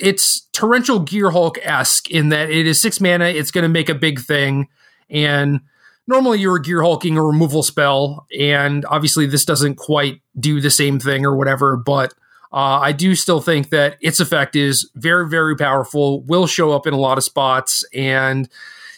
[0.00, 3.26] it's torrential Gearhulk esque in that it is six mana.
[3.26, 4.68] It's going to make a big thing,
[5.08, 5.60] and
[6.06, 11.24] normally you're Gearhulking a removal spell, and obviously this doesn't quite do the same thing
[11.24, 11.76] or whatever.
[11.76, 12.14] But
[12.52, 16.22] uh, I do still think that its effect is very, very powerful.
[16.22, 18.48] Will show up in a lot of spots, and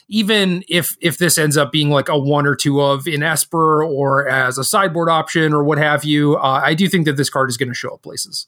[0.09, 3.85] even if if this ends up being like a one or two of in Esper
[3.85, 7.31] or as a sideboard option or what have you, uh, I do think that this
[7.31, 8.47] card is going to show up places.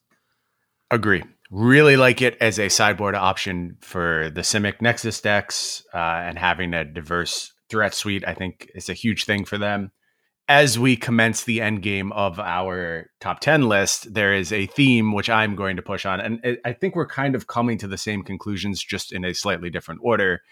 [0.90, 1.24] Agree.
[1.50, 6.72] Really like it as a sideboard option for the Simic Nexus decks uh, and having
[6.74, 8.24] a diverse threat suite.
[8.26, 9.92] I think is a huge thing for them.
[10.46, 15.12] As we commence the end game of our top 10 list, there is a theme
[15.12, 16.20] which I'm going to push on.
[16.20, 19.70] And I think we're kind of coming to the same conclusions, just in a slightly
[19.70, 20.42] different order.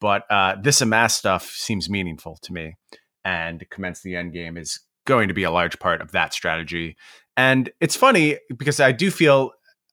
[0.00, 2.76] But uh, this amass stuff seems meaningful to me.
[3.24, 6.96] And commence the end game is going to be a large part of that strategy.
[7.36, 9.52] And it's funny because I do feel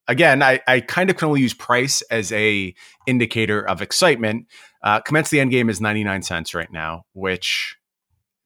[0.09, 2.73] again, I, I kind of can only use price as a
[3.07, 4.47] indicator of excitement.
[4.83, 7.77] Uh, commence the end game is 99 cents right now, which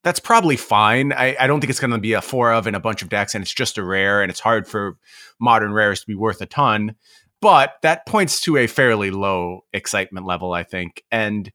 [0.03, 1.13] that's probably fine.
[1.13, 3.09] I, I don't think it's going to be a four of in a bunch of
[3.09, 4.97] decks, and it's just a rare, and it's hard for
[5.39, 6.95] modern rares to be worth a ton.
[7.41, 11.03] but that points to a fairly low excitement level, I think.
[11.11, 11.51] And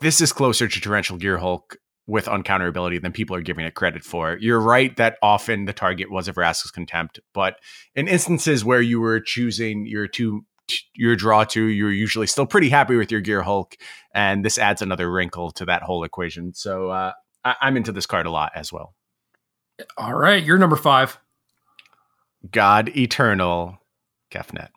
[0.00, 1.76] this is closer to Torrential Gearhulk
[2.06, 4.36] with uncounterability than people are giving it credit for.
[4.40, 7.56] You're right that often the target was a Vraska's Contempt, but
[7.94, 10.44] in instances where you were choosing your two
[10.94, 13.74] your draw two, you're usually still pretty happy with your Gearhulk,
[14.14, 16.54] and this adds another wrinkle to that whole equation.
[16.54, 17.12] So uh,
[17.44, 18.94] I- I'm into this card a lot as well.
[19.98, 21.18] All right, you're number five.
[22.50, 23.78] God Eternal
[24.30, 24.68] Kefnet.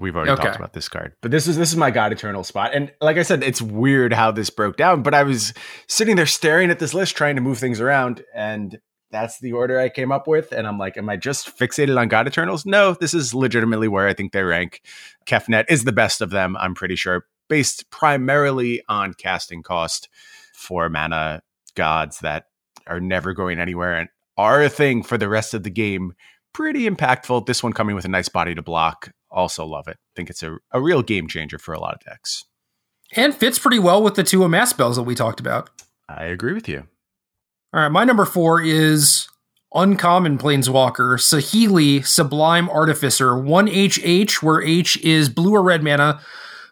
[0.00, 0.44] We've already Okay.
[0.44, 2.70] talked about this card, but this is this is my God Eternal spot.
[2.74, 5.02] And like I said, it's weird how this broke down.
[5.02, 5.52] But I was
[5.86, 8.78] sitting there staring at this list, trying to move things around, and
[9.10, 10.52] that's the order I came up with.
[10.52, 12.64] And I'm like, am I just fixated on God Eternals?
[12.64, 14.80] No, this is legitimately where I think they rank.
[15.26, 16.56] Kefnet is the best of them.
[16.56, 20.08] I'm pretty sure, based primarily on casting cost
[20.54, 21.42] for mana
[21.74, 22.46] gods that
[22.86, 26.14] are never going anywhere and are a thing for the rest of the game
[26.52, 27.46] pretty impactful.
[27.46, 29.10] This one coming with a nice body to block.
[29.30, 29.96] Also love it.
[29.98, 32.44] I Think it's a, a real game changer for a lot of decks.
[33.16, 35.70] And fits pretty well with the two amass spells that we talked about.
[36.08, 36.84] I agree with you.
[37.72, 39.28] All right, my number four is
[39.74, 46.20] Uncommon Planeswalker, Saheeli Sublime Artificer, 1HH, where H is blue or red mana,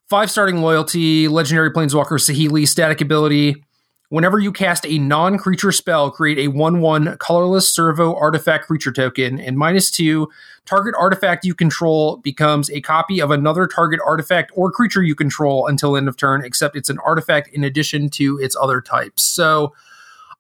[0.08, 3.64] five starting loyalty, legendary Planeswalker, Saheeli, static ability.
[4.10, 8.92] Whenever you cast a non creature spell, create a 1 1 colorless servo artifact creature
[8.92, 10.28] token, and minus two,
[10.64, 15.66] target artifact you control becomes a copy of another target artifact or creature you control
[15.66, 19.22] until end of turn, except it's an artifact in addition to its other types.
[19.22, 19.74] So,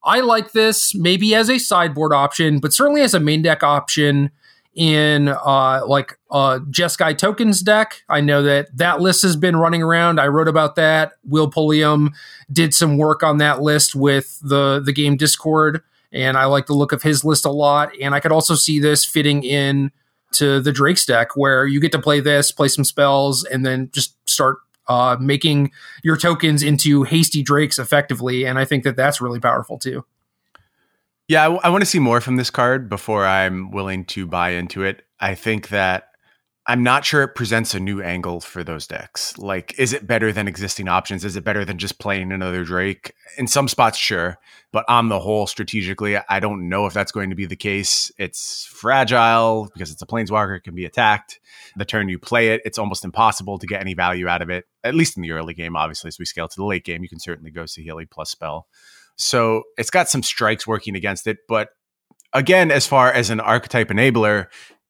[0.02, 4.30] I like this maybe as a sideboard option, but certainly as a main deck option
[4.78, 8.04] in uh, like uh, Jeskai tokens deck.
[8.08, 10.20] I know that that list has been running around.
[10.20, 11.14] I wrote about that.
[11.24, 12.12] Will Pulliam
[12.50, 16.74] did some work on that list with the the game Discord, and I like the
[16.74, 17.90] look of his list a lot.
[18.00, 19.90] And I could also see this fitting in
[20.34, 23.90] to the Drake's deck, where you get to play this, play some spells, and then
[23.92, 25.72] just start uh, making
[26.04, 28.44] your tokens into hasty drakes effectively.
[28.44, 30.04] And I think that that's really powerful too.
[31.28, 34.82] Yeah, I, want to see more from this card before I'm willing to buy into
[34.82, 35.02] it.
[35.20, 36.04] I think that
[36.66, 39.36] I'm not sure it presents a new angle for those decks.
[39.36, 41.26] Like, is it better than existing options?
[41.26, 43.12] Is it better than just playing another Drake?
[43.36, 44.38] In some spots, sure.
[44.72, 48.10] But on the whole, strategically, I don't know if that's going to be the case.
[48.16, 51.40] It's fragile because it's a planeswalker, it can be attacked.
[51.76, 54.64] The turn you play it, it's almost impossible to get any value out of it,
[54.82, 55.76] at least in the early game.
[55.76, 58.66] Obviously, as we scale to the late game, you can certainly go Saheeli plus spell.
[59.18, 61.38] So it's got some strikes working against it.
[61.48, 61.70] But
[62.32, 64.46] again, as far as an archetype enabler,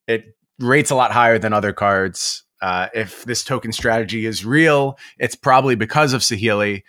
[0.07, 2.43] it rates a lot higher than other cards.
[2.61, 6.83] Uh, if this token strategy is real, it's probably because of Saheeli.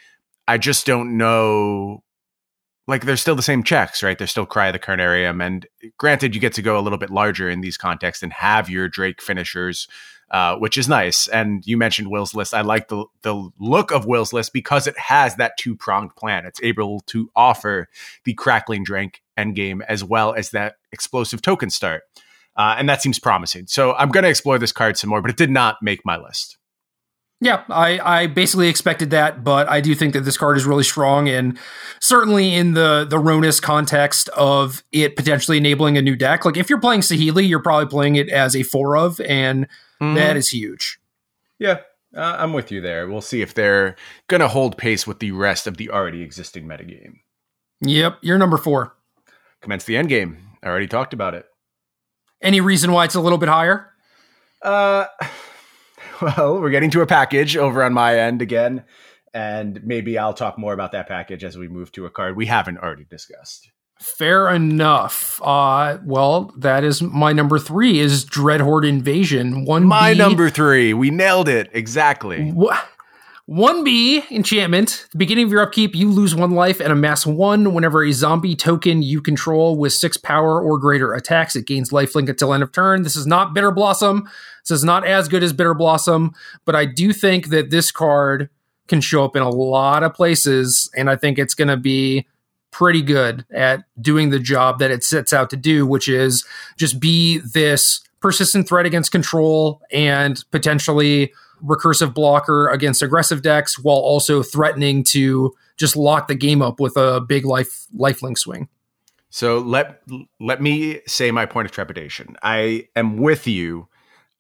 [0.49, 2.03] I just don't know.
[2.89, 4.19] Like, they're still the same checks, right?
[4.19, 5.45] They're still Cry the Carnarium.
[5.45, 5.67] And
[5.97, 8.89] granted, you get to go a little bit larger in these contexts and have your
[8.89, 9.87] Drake finishers,
[10.31, 11.27] uh, which is nice.
[11.29, 12.55] And you mentioned Will's list.
[12.55, 16.47] I like the, the look of Will's list because it has that two pronged plan.
[16.47, 17.89] It's able to offer
[18.25, 22.03] the Crackling Drake endgame as well as that explosive token start.
[22.57, 23.67] Uh, and that seems promising.
[23.67, 26.17] So I'm going to explore this card some more, but it did not make my
[26.17, 26.59] list.
[27.43, 30.85] Yeah, I, I basically expected that, but I do think that this card is really
[30.85, 31.59] strong, and
[31.99, 36.45] certainly in the the Rhonas context of it potentially enabling a new deck.
[36.45, 39.67] Like if you're playing Saheeli, you're probably playing it as a four of, and
[40.01, 40.15] mm-hmm.
[40.15, 40.99] that is huge.
[41.59, 41.81] Yeah,
[42.17, 43.09] uh, I'm with you there.
[43.09, 43.97] We'll see if they're
[44.29, 47.19] going to hold pace with the rest of the already existing metagame.
[47.83, 48.97] Yep, you're number four.
[49.61, 50.39] Commence the end game.
[50.63, 51.47] I already talked about it.
[52.43, 53.93] Any reason why it's a little bit higher?
[54.63, 55.07] Uh,
[56.23, 58.85] well, we're getting to a package over on my end again,
[59.33, 62.47] and maybe I'll talk more about that package as we move to a card we
[62.47, 63.71] haven't already discussed.
[64.01, 65.41] Fair enough.
[65.43, 69.67] Uh, well, that is my number three is Dreadhorde Invasion.
[69.67, 70.95] One my number three.
[70.95, 72.51] We nailed it exactly.
[72.51, 72.79] Wh-
[73.51, 75.09] 1B enchantment.
[75.11, 78.55] The beginning of your upkeep, you lose one life and amass one whenever a zombie
[78.55, 81.57] token you control with six power or greater attacks.
[81.57, 83.03] It gains lifelink until end of turn.
[83.03, 84.29] This is not Bitter Blossom.
[84.65, 86.33] This is not as good as Bitter Blossom,
[86.65, 88.49] but I do think that this card
[88.87, 92.27] can show up in a lot of places, and I think it's going to be
[92.71, 96.45] pretty good at doing the job that it sets out to do, which is
[96.77, 101.33] just be this persistent threat against control and potentially
[101.65, 106.97] recursive blocker against aggressive decks while also threatening to just lock the game up with
[106.97, 108.69] a big life lifelink swing.
[109.31, 110.03] So let
[110.41, 112.37] let me say my point of trepidation.
[112.43, 113.89] I am with you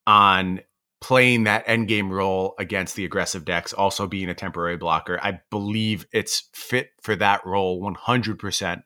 [0.06, 0.60] on
[1.01, 5.18] playing that endgame role against the aggressive decks, also being a temporary blocker.
[5.22, 8.82] I believe it's fit for that role 100%.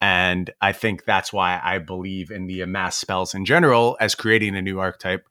[0.00, 4.54] And I think that's why I believe in the amass spells in general as creating
[4.56, 5.26] a new archetype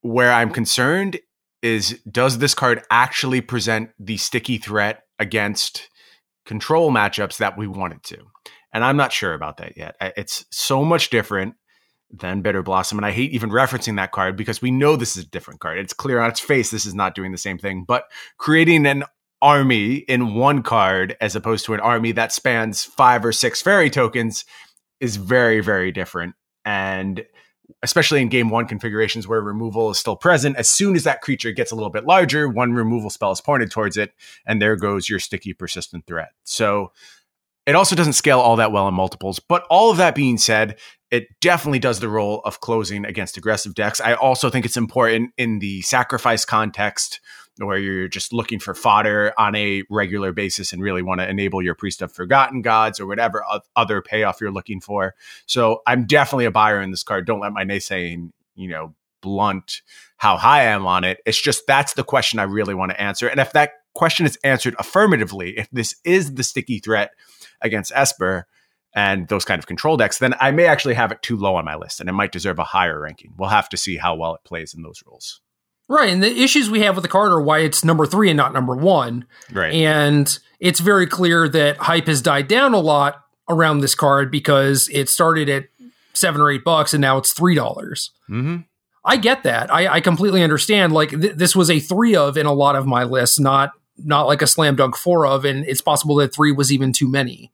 [0.00, 1.18] where I'm concerned
[1.60, 5.88] is does this card actually present the sticky threat against
[6.46, 8.18] control matchups that we want it to?
[8.72, 9.96] And I'm not sure about that yet.
[10.00, 11.56] It's so much different
[12.10, 12.98] than Bitter Blossom.
[12.98, 15.78] And I hate even referencing that card because we know this is a different card.
[15.78, 17.84] It's clear on its face this is not doing the same thing.
[17.86, 18.04] But
[18.38, 19.04] creating an
[19.40, 23.90] army in one card as opposed to an army that spans five or six fairy
[23.90, 24.44] tokens
[25.00, 26.34] is very, very different.
[26.64, 27.24] And
[27.82, 31.52] especially in game one configurations where removal is still present, as soon as that creature
[31.52, 34.12] gets a little bit larger, one removal spell is pointed towards it,
[34.46, 36.30] and there goes your sticky persistent threat.
[36.44, 36.92] So
[37.66, 39.38] it also doesn't scale all that well in multiples.
[39.38, 40.78] But all of that being said,
[41.10, 44.00] it definitely does the role of closing against aggressive decks.
[44.00, 47.20] I also think it's important in the sacrifice context
[47.56, 51.60] where you're just looking for fodder on a regular basis and really want to enable
[51.60, 53.44] your priest of forgotten gods or whatever
[53.74, 55.14] other payoff you're looking for.
[55.46, 57.26] So I'm definitely a buyer in this card.
[57.26, 59.82] Don't let my naysaying, you know, blunt
[60.18, 61.18] how high I am on it.
[61.26, 63.26] It's just that's the question I really want to answer.
[63.26, 67.10] And if that question is answered affirmatively, if this is the sticky threat
[67.60, 68.46] against Esper
[68.94, 71.64] and those kind of control decks, then I may actually have it too low on
[71.64, 73.34] my list and it might deserve a higher ranking.
[73.36, 75.40] We'll have to see how well it plays in those rules.
[75.88, 76.10] Right.
[76.10, 78.52] And the issues we have with the card are why it's number three and not
[78.52, 79.26] number one.
[79.52, 79.72] Right.
[79.72, 84.90] And it's very clear that hype has died down a lot around this card because
[84.92, 85.64] it started at
[86.12, 88.10] seven or eight bucks and now it's three dollars.
[88.28, 88.58] Mm-hmm.
[89.04, 89.72] I get that.
[89.72, 90.92] I, I completely understand.
[90.92, 94.26] Like th- this was a three of in a lot of my lists, not not
[94.26, 97.50] like a slam dunk four of, and it's possible that three was even too many.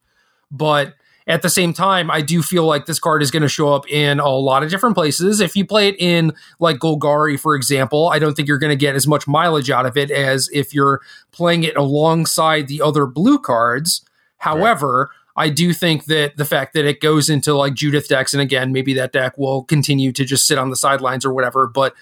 [0.51, 0.95] But
[1.27, 3.89] at the same time, I do feel like this card is going to show up
[3.89, 5.39] in a lot of different places.
[5.39, 8.75] If you play it in like Golgari, for example, I don't think you're going to
[8.75, 11.01] get as much mileage out of it as if you're
[11.31, 14.05] playing it alongside the other blue cards.
[14.37, 15.47] However, right.
[15.47, 18.71] I do think that the fact that it goes into like Judith decks, and again,
[18.71, 21.95] maybe that deck will continue to just sit on the sidelines or whatever, but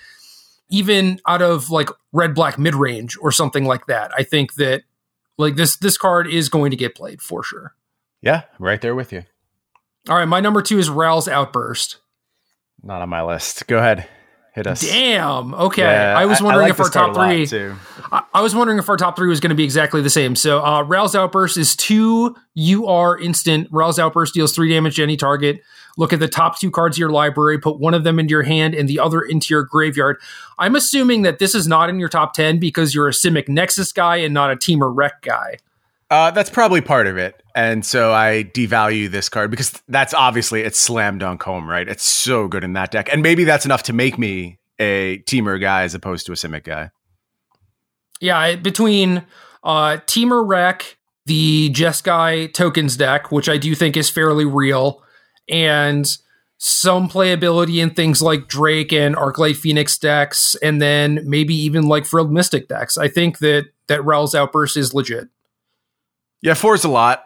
[0.69, 4.83] even out of like red black mid range or something like that, I think that
[5.37, 7.73] like this this card is going to get played for sure.
[8.23, 9.23] Yeah, right there with you.
[10.09, 11.97] All right, my number two is Ral's Outburst.
[12.81, 13.67] Not on my list.
[13.67, 14.07] Go ahead.
[14.53, 14.81] Hit us.
[14.81, 15.53] Damn.
[15.55, 15.81] Okay.
[15.81, 17.71] Yeah, I was wondering I, I like if our top three.
[18.11, 20.35] I, I, was wondering if our top three was going to be exactly the same.
[20.35, 23.67] So, uh, Ral's Outburst is two UR instant.
[23.71, 25.61] Ral's Outburst deals three damage to any target.
[25.97, 28.43] Look at the top two cards of your library, put one of them into your
[28.43, 30.17] hand and the other into your graveyard.
[30.59, 33.91] I'm assuming that this is not in your top 10 because you're a Simic Nexus
[33.91, 35.57] guy and not a Temur Rec guy.
[36.13, 37.41] Uh, that's probably part of it.
[37.55, 41.87] And so I devalue this card because that's obviously it's slam dunk home, right?
[41.87, 43.09] It's so good in that deck.
[43.11, 46.65] And maybe that's enough to make me a Temur guy as opposed to a Simic
[46.65, 46.91] guy.
[48.21, 49.23] Yeah, between
[49.63, 55.01] uh Temur Rec, the Jeskai tokens deck, which I do think is fairly real,
[55.49, 56.05] and
[56.59, 62.05] some playability in things like Drake and Arclight Phoenix decks, and then maybe even like
[62.05, 62.99] Frilled Mystic decks.
[62.99, 65.29] I think that that Ral's Outburst is legit.
[66.43, 67.23] Yeah, four is a lot.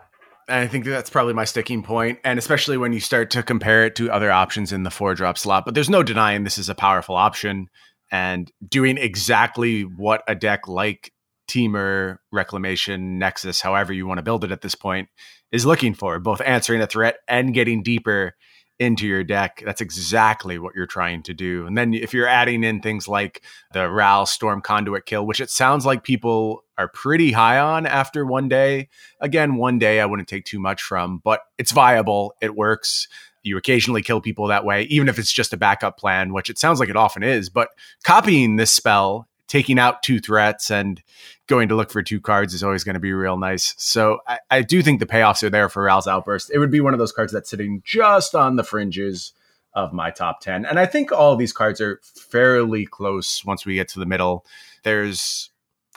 [0.48, 3.84] And I think that's probably my sticking point, and especially when you start to compare
[3.84, 5.66] it to other options in the four drop slot.
[5.66, 7.68] But there's no denying this is a powerful option,
[8.12, 11.12] and doing exactly what a deck like
[11.50, 15.10] Temur, Reclamation, Nexus, however you want to build it at this point,
[15.52, 18.36] is looking for, both answering a threat and getting deeper
[18.80, 19.62] into your deck.
[19.66, 21.66] That's exactly what you're trying to do.
[21.66, 23.44] And then if you're adding in things like
[23.74, 28.26] the Ral Storm Conduit kill, which it sounds like people are pretty high on after
[28.26, 28.90] one day.
[29.20, 32.36] Again, one day I wouldn't take too much from, but it's viable.
[32.42, 33.08] It works.
[33.44, 36.60] You occasionally kill people that way, even if it's just a backup plan, which it
[36.60, 37.50] sounds like it often is.
[37.50, 37.70] But
[38.04, 41.02] copying this spell taking out two threats and
[41.48, 43.74] going to look for two cards is always going to be real nice.
[43.78, 46.52] So I, I do think the payoffs are there for Ral's Outburst.
[46.54, 49.34] It would be one of those cards that's sitting just on the fringes
[49.74, 50.66] of my top 10.
[50.66, 54.46] And I think all these cards are fairly close once we get to the middle.
[54.84, 55.50] There's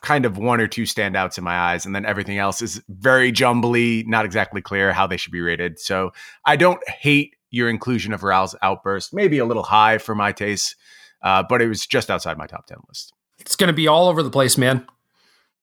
[0.03, 3.32] kind of one or two standouts in my eyes, and then everything else is very
[3.32, 5.78] jumbly, not exactly clear how they should be rated.
[5.78, 6.12] So
[6.44, 10.76] I don't hate your inclusion of Ral's Outburst, maybe a little high for my taste,
[11.22, 13.12] uh, but it was just outside my top 10 list.
[13.38, 14.86] It's going to be all over the place, man.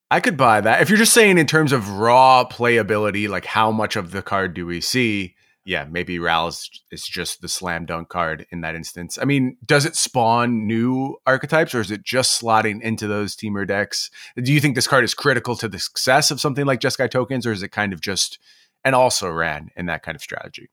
[0.10, 0.82] I could buy that.
[0.82, 4.54] If you're just saying in terms of raw playability, like how much of the card
[4.54, 5.36] do we see?
[5.68, 9.20] Yeah, maybe Ral is, is just the slam dunk card in that instance.
[9.22, 13.68] I mean, does it spawn new archetypes or is it just slotting into those Temur
[13.68, 14.10] decks?
[14.42, 17.46] Do you think this card is critical to the success of something like Jeskai Tokens
[17.46, 18.40] or is it kind of just
[18.86, 20.70] and also ran in that kind of strategy?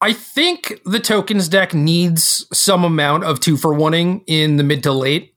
[0.00, 4.82] I think the tokens deck needs some amount of two for oneing in the mid
[4.82, 5.34] to late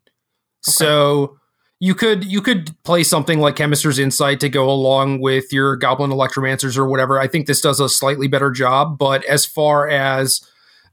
[0.63, 1.36] so
[1.79, 6.11] you could you could play something like Chemist's Insight to go along with your Goblin
[6.11, 7.19] Electromancers or whatever.
[7.19, 10.41] I think this does a slightly better job, but as far as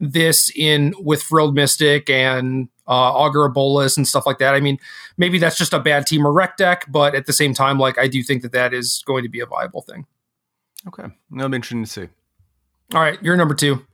[0.01, 4.55] this in with Frilled Mystic and uh, Augur Bolas and stuff like that.
[4.55, 4.79] I mean,
[5.17, 8.09] maybe that's just a bad Temur Rec deck, but at the same time, like I
[8.09, 10.07] do think that that is going to be a viable thing.
[10.87, 12.09] Okay, that'll be interesting to see.
[12.93, 13.87] All right, you're number two.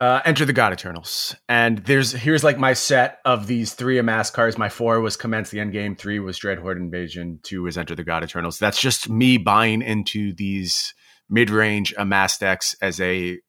[0.00, 4.30] Uh, Enter the God Eternals, and there's here's like my set of these three amass
[4.30, 4.56] cards.
[4.56, 8.02] My four was Commence the End Game, three was Dreadhorde Invasion, two was Enter the
[8.02, 8.58] God Eternals.
[8.58, 10.94] That's just me buying into these
[11.28, 13.40] mid range amass decks as a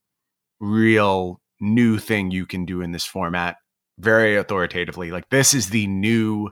[0.59, 3.55] real new thing you can do in this format,
[3.97, 5.09] very authoritatively.
[5.09, 6.49] Like this is the new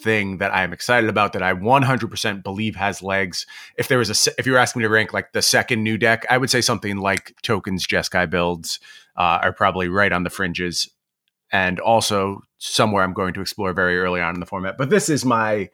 [0.00, 3.46] thing that I'm excited about that I 100% believe has legs.
[3.76, 5.98] If there was a, if you were asking me to rank like the second new
[5.98, 8.80] deck, I would say something like tokens, Jeskai builds
[9.16, 10.90] uh, are probably right on the fringes,
[11.50, 14.76] and also somewhere I'm going to explore very early on in the format.
[14.78, 15.68] But this is my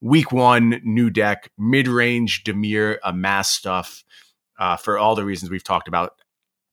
[0.00, 4.04] week one new deck, mid range Dimir amass stuff.
[4.58, 6.12] Uh, for all the reasons we've talked about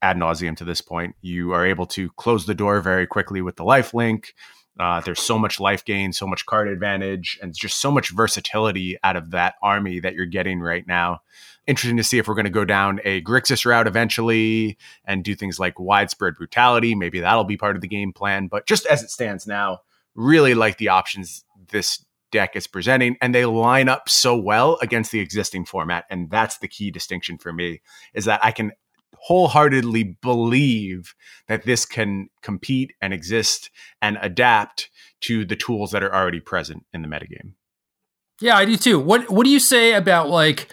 [0.02, 3.56] ad nauseum to this point, you are able to close the door very quickly with
[3.56, 4.34] the life link.
[4.80, 8.98] Uh, there's so much life gain, so much card advantage, and just so much versatility
[9.04, 11.20] out of that army that you're getting right now.
[11.68, 15.36] Interesting to see if we're going to go down a Grixis route eventually and do
[15.36, 16.96] things like widespread brutality.
[16.96, 18.48] Maybe that'll be part of the game plan.
[18.48, 19.82] But just as it stands now,
[20.16, 25.12] really like the options this deck is presenting, and they line up so well against
[25.12, 26.06] the existing format.
[26.10, 27.82] And that's the key distinction for me
[28.14, 28.72] is that I can
[29.16, 31.14] wholeheartedly believe
[31.48, 33.70] that this can compete and exist
[34.02, 34.90] and adapt
[35.22, 37.54] to the tools that are already present in the metagame.
[38.42, 39.00] Yeah, I do too.
[39.00, 40.72] What what do you say about like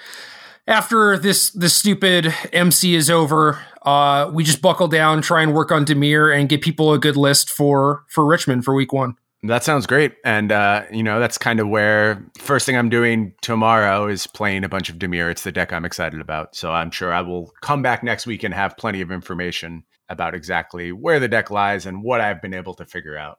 [0.66, 5.72] after this this stupid MC is over, uh, we just buckle down, try and work
[5.72, 9.16] on Dimir and get people a good list for for Richmond for week one.
[9.42, 10.14] That sounds great.
[10.24, 14.64] And, uh, you know, that's kind of where first thing I'm doing tomorrow is playing
[14.64, 15.30] a bunch of Dimir.
[15.30, 16.56] It's the deck I'm excited about.
[16.56, 20.34] So I'm sure I will come back next week and have plenty of information about
[20.34, 23.38] exactly where the deck lies and what I've been able to figure out.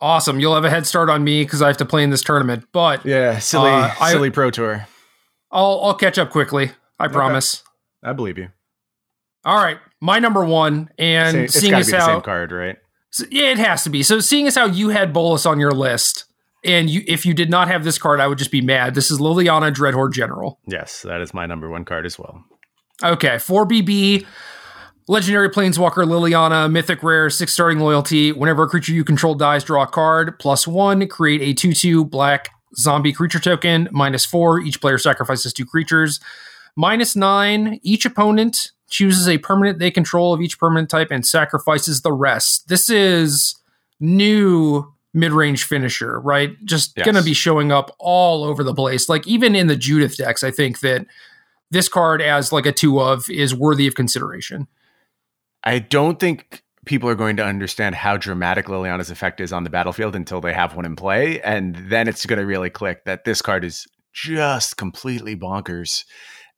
[0.00, 0.40] Awesome.
[0.40, 2.64] You'll have a head start on me because I have to play in this tournament.
[2.72, 4.86] But yeah, silly, uh, silly I, pro tour.
[5.50, 6.70] I'll I'll catch up quickly.
[6.98, 7.12] I okay.
[7.12, 7.62] promise.
[8.02, 8.48] I believe you.
[9.44, 12.76] All right, my number one, and it's seeing as how same card, right?
[13.10, 14.02] So, yeah, it has to be.
[14.02, 16.24] So seeing as how you had Bolas on your list,
[16.64, 18.94] and you if you did not have this card, I would just be mad.
[18.94, 20.58] This is Liliana Dreadhorde General.
[20.66, 22.44] Yes, that is my number one card as well.
[23.02, 24.26] Okay, four BB.
[25.08, 28.30] Legendary Planeswalker Liliana, Mythic Rare, six starting loyalty.
[28.30, 30.38] Whenever a creature you control dies, draw a card.
[30.38, 33.88] Plus one, create a 2 2 black zombie creature token.
[33.90, 36.20] Minus four, each player sacrifices two creatures.
[36.76, 42.02] Minus nine, each opponent chooses a permanent they control of each permanent type and sacrifices
[42.02, 42.68] the rest.
[42.68, 43.56] This is
[43.98, 46.62] new mid-range finisher, right?
[46.64, 47.04] Just yes.
[47.04, 49.08] going to be showing up all over the place.
[49.08, 51.06] Like even in the Judith decks, I think that
[51.70, 54.66] this card as like a two of is worthy of consideration.
[55.64, 59.70] I don't think people are going to understand how dramatic Liliana's effect is on the
[59.70, 63.24] battlefield until they have one in play, and then it's going to really click that
[63.24, 66.04] this card is just completely bonkers.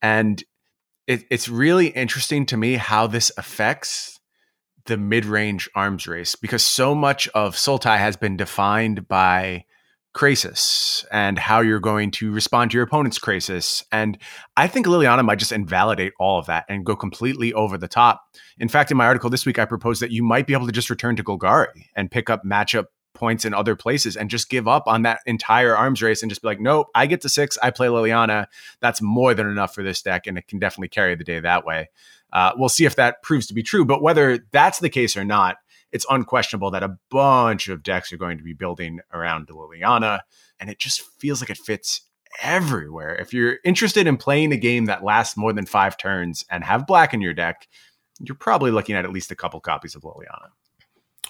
[0.01, 0.43] And
[1.07, 4.21] it, it's really interesting to me how this affects
[4.87, 9.65] the mid-range arms race because so much of Sultai has been defined by
[10.15, 13.83] Krasis and how you're going to respond to your opponent's Krasis.
[13.91, 14.19] And
[14.57, 18.23] I think Liliana might just invalidate all of that and go completely over the top.
[18.59, 20.73] In fact, in my article this week, I proposed that you might be able to
[20.73, 24.67] just return to Golgari and pick up matchup points in other places and just give
[24.67, 27.59] up on that entire arms race and just be like, nope, I get to six.
[27.63, 28.47] I play Liliana.
[28.81, 31.65] That's more than enough for this deck, and it can definitely carry the day that
[31.65, 31.91] way.
[32.33, 33.85] Uh, we'll see if that proves to be true.
[33.85, 35.57] But whether that's the case or not,
[35.93, 40.21] it's unquestionable that a bunch of decks are going to be building around Liliana,
[40.59, 42.03] and it just feels like it fits
[42.41, 43.15] everywhere.
[43.15, 46.87] If you're interested in playing a game that lasts more than five turns and have
[46.87, 47.69] black in your deck,
[48.21, 50.49] you're probably looking at at least a couple copies of Liliana.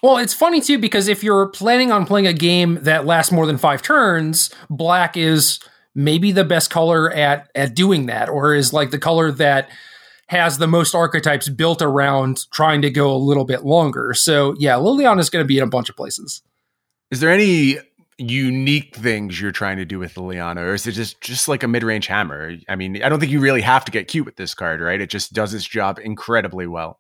[0.03, 3.47] Well, it's funny too because if you're planning on playing a game that lasts more
[3.47, 5.61] than five turns, black is
[5.95, 9.69] maybe the best color at at doing that, or is like the color that
[10.29, 14.15] has the most archetypes built around trying to go a little bit longer.
[14.15, 16.43] So yeah, Liliana is going to be in a bunch of places.
[17.11, 17.79] Is there any
[18.19, 21.69] unique things you're trying to do with Liliana, or is it just just like a
[21.69, 22.57] mid range hammer?
[22.69, 25.01] I mean, I don't think you really have to get cute with this card, right?
[25.01, 26.99] It just does its job incredibly well.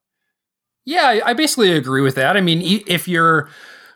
[0.84, 2.36] Yeah, I basically agree with that.
[2.36, 3.48] I mean, if you're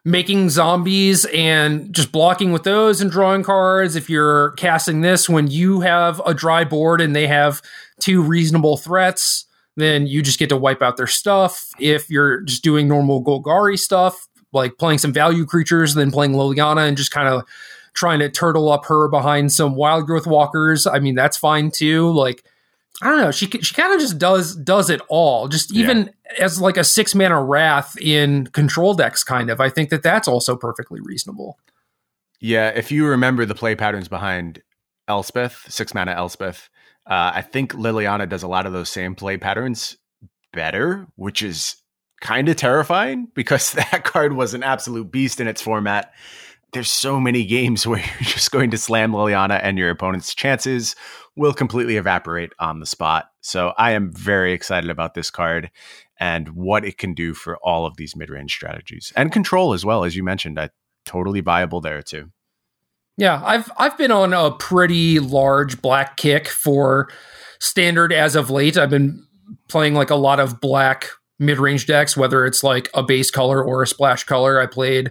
[0.04, 5.48] making zombies and just blocking with those and drawing cards, if you're casting this when
[5.48, 7.60] you have a dry board and they have
[7.98, 11.70] two reasonable threats, then you just get to wipe out their stuff.
[11.80, 16.86] If you're just doing normal Golgari stuff, like playing some value creatures, then playing Liliana
[16.86, 17.42] and just kind of
[17.92, 22.12] trying to turtle up her behind some Wildgrowth Walkers, I mean, that's fine too.
[22.12, 22.44] Like,
[23.02, 23.30] I don't know.
[23.30, 25.48] She she kind of just does does it all.
[25.48, 29.60] Just even as like a six mana wrath in control decks, kind of.
[29.60, 31.58] I think that that's also perfectly reasonable.
[32.40, 34.62] Yeah, if you remember the play patterns behind
[35.08, 36.68] Elspeth, six mana Elspeth,
[37.06, 39.96] uh, I think Liliana does a lot of those same play patterns
[40.52, 41.76] better, which is
[42.20, 46.12] kind of terrifying because that card was an absolute beast in its format.
[46.72, 50.96] There's so many games where you're just going to slam Liliana and your opponent's chances
[51.36, 53.26] will completely evaporate on the spot.
[53.42, 55.70] So I am very excited about this card
[56.18, 60.04] and what it can do for all of these mid-range strategies and control as well
[60.04, 60.58] as you mentioned.
[60.58, 60.70] I
[61.04, 62.30] totally viable there too.
[63.16, 67.08] Yeah, I've I've been on a pretty large black kick for
[67.58, 68.76] standard as of late.
[68.76, 69.24] I've been
[69.68, 71.08] playing like a lot of black
[71.38, 74.60] mid-range decks, whether it's like a base color or a splash color.
[74.60, 75.10] I played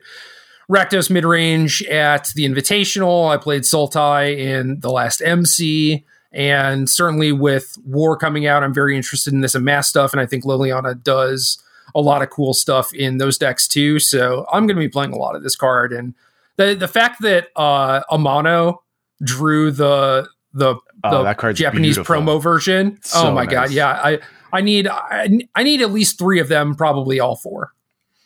[0.71, 3.29] Rakdos mid-range at the Invitational.
[3.29, 6.05] I played Sultai in the last MC.
[6.35, 10.11] And certainly with War coming out, I'm very interested in this amass stuff.
[10.11, 11.57] And I think Liliana does
[11.95, 13.99] a lot of cool stuff in those decks too.
[13.99, 15.93] So I'm going to be playing a lot of this card.
[15.93, 16.13] And
[16.57, 18.79] the the fact that uh, Amano
[19.23, 22.15] drew the the, Oh, the Japanese beautiful.
[22.15, 22.97] promo version.
[23.03, 23.51] So oh my nice.
[23.51, 23.91] god, yeah.
[24.03, 24.19] I
[24.51, 27.73] I need I, I need at least three of them, probably all four.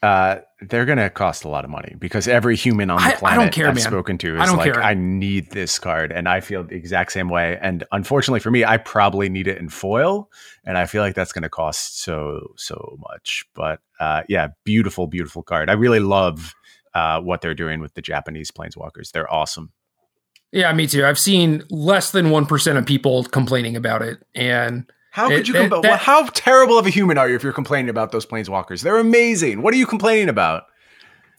[0.02, 3.08] Uh, they're going to cost a lot of money because every human on the I-
[3.08, 3.84] I don't planet care, I've man.
[3.84, 4.82] spoken to I is don't like, care.
[4.82, 6.12] I need this card.
[6.14, 7.58] And I feel the exact same way.
[7.62, 10.30] And unfortunately for me, I probably need it in foil.
[10.64, 13.46] And I feel like that's going to cost so, so much.
[13.54, 15.70] But uh, yeah, beautiful, beautiful card.
[15.70, 16.54] I really love
[16.94, 19.12] uh, what they're doing with the Japanese planeswalkers.
[19.12, 19.72] They're awesome.
[20.52, 21.06] Yeah, me too.
[21.06, 25.48] I've seen less than one percent of people complaining about it, and How It- could
[25.48, 25.56] you?
[25.56, 28.26] it- compl- that- how terrible of a human are you if you're complaining about those
[28.26, 28.82] planeswalkers?
[28.82, 29.62] They're amazing.
[29.62, 30.64] What are you complaining about?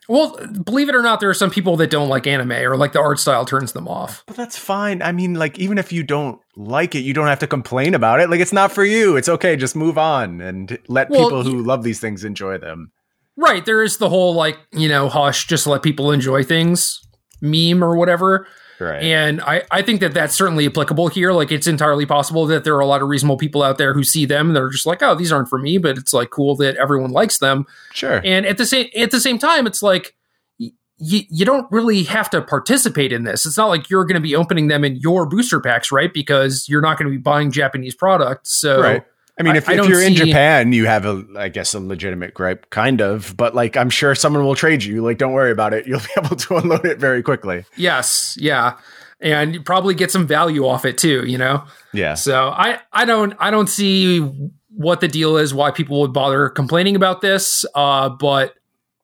[0.08, 2.92] well, believe it or not, there are some people that don't like anime or like
[2.92, 4.24] the art style turns them off.
[4.26, 5.02] But that's fine.
[5.02, 8.18] I mean, like, even if you don't like it, you don't have to complain about
[8.18, 8.28] it.
[8.28, 9.16] Like, it's not for you.
[9.16, 9.54] It's okay.
[9.54, 12.90] Just move on and let Well, people who love these things enjoy them.
[13.36, 13.64] Right.
[13.64, 17.00] There is the whole like, you know, hush, just let people enjoy things
[17.40, 18.48] meme or whatever.
[18.80, 19.02] Right.
[19.02, 21.32] And I, I think that that's certainly applicable here.
[21.32, 24.02] Like, it's entirely possible that there are a lot of reasonable people out there who
[24.02, 26.56] see them and they're just like, oh, these aren't for me, but it's like cool
[26.56, 27.66] that everyone likes them.
[27.92, 28.20] sure.
[28.24, 30.16] And at the same at the same time, it's like
[30.58, 33.46] y- you don't really have to participate in this.
[33.46, 36.12] It's not like you're going to be opening them in your booster packs, right?
[36.12, 38.52] Because you're not going to be buying Japanese products.
[38.52, 39.04] So right.
[39.40, 41.80] I mean, if, I if don't you're in Japan, you have a, I guess, a
[41.80, 43.34] legitimate gripe, kind of.
[43.36, 45.02] But like, I'm sure someone will trade you.
[45.02, 45.86] Like, don't worry about it.
[45.86, 47.64] You'll be able to unload it very quickly.
[47.76, 48.78] yes, yeah,
[49.20, 51.24] and you probably get some value off it too.
[51.26, 51.64] You know.
[51.94, 52.14] Yeah.
[52.14, 54.20] So I I don't I don't see
[54.68, 57.64] what the deal is, why people would bother complaining about this.
[57.74, 58.54] Uh, but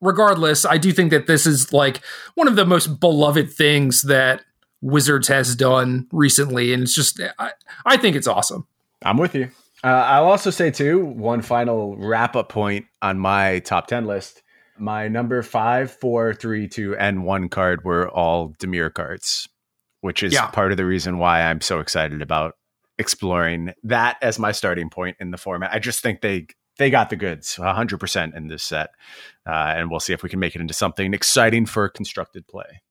[0.01, 2.01] regardless, I do think that this is like
[2.35, 4.43] one of the most beloved things that
[4.83, 7.53] Wizards has done recently, and it's just I,
[7.85, 8.67] I think it's awesome.
[9.03, 9.51] I'm with you.
[9.85, 14.43] Uh, I'll also say too one final wrap up point on my top ten list.
[14.79, 19.49] My number five, four, three, two, and one card were all Dimir cards,
[20.01, 20.49] which is Yeah.
[20.49, 22.55] part of the reason why I'm so excited about
[22.99, 25.73] exploring that as my starting point in the format.
[25.73, 26.47] I just think they
[26.79, 28.91] they got the goods, hundred percent in this set,
[29.47, 32.83] uh, and we'll see if we can make it into something exciting for constructed play.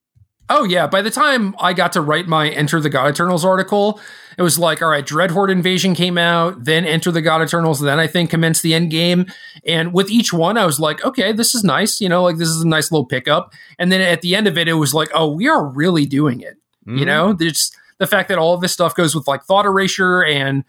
[0.49, 3.99] Oh yeah, by the time I got to write my Enter the God Eternals article,
[4.37, 7.99] it was like, all right, Dreadhorde Invasion came out, then Enter the God Eternals, then
[7.99, 9.25] I think commence the end game.
[9.65, 12.49] And with each one, I was like, okay, this is nice, you know, like this
[12.49, 13.53] is a nice little pickup.
[13.79, 16.41] And then at the end of it, it was like, oh, we are really doing
[16.41, 16.57] it.
[16.85, 16.97] Mm-hmm.
[16.97, 20.23] You know, there's the fact that all of this stuff goes with like thought erasure
[20.23, 20.63] and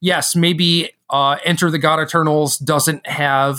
[0.00, 3.58] yes, maybe uh, Enter the God Eternals doesn't have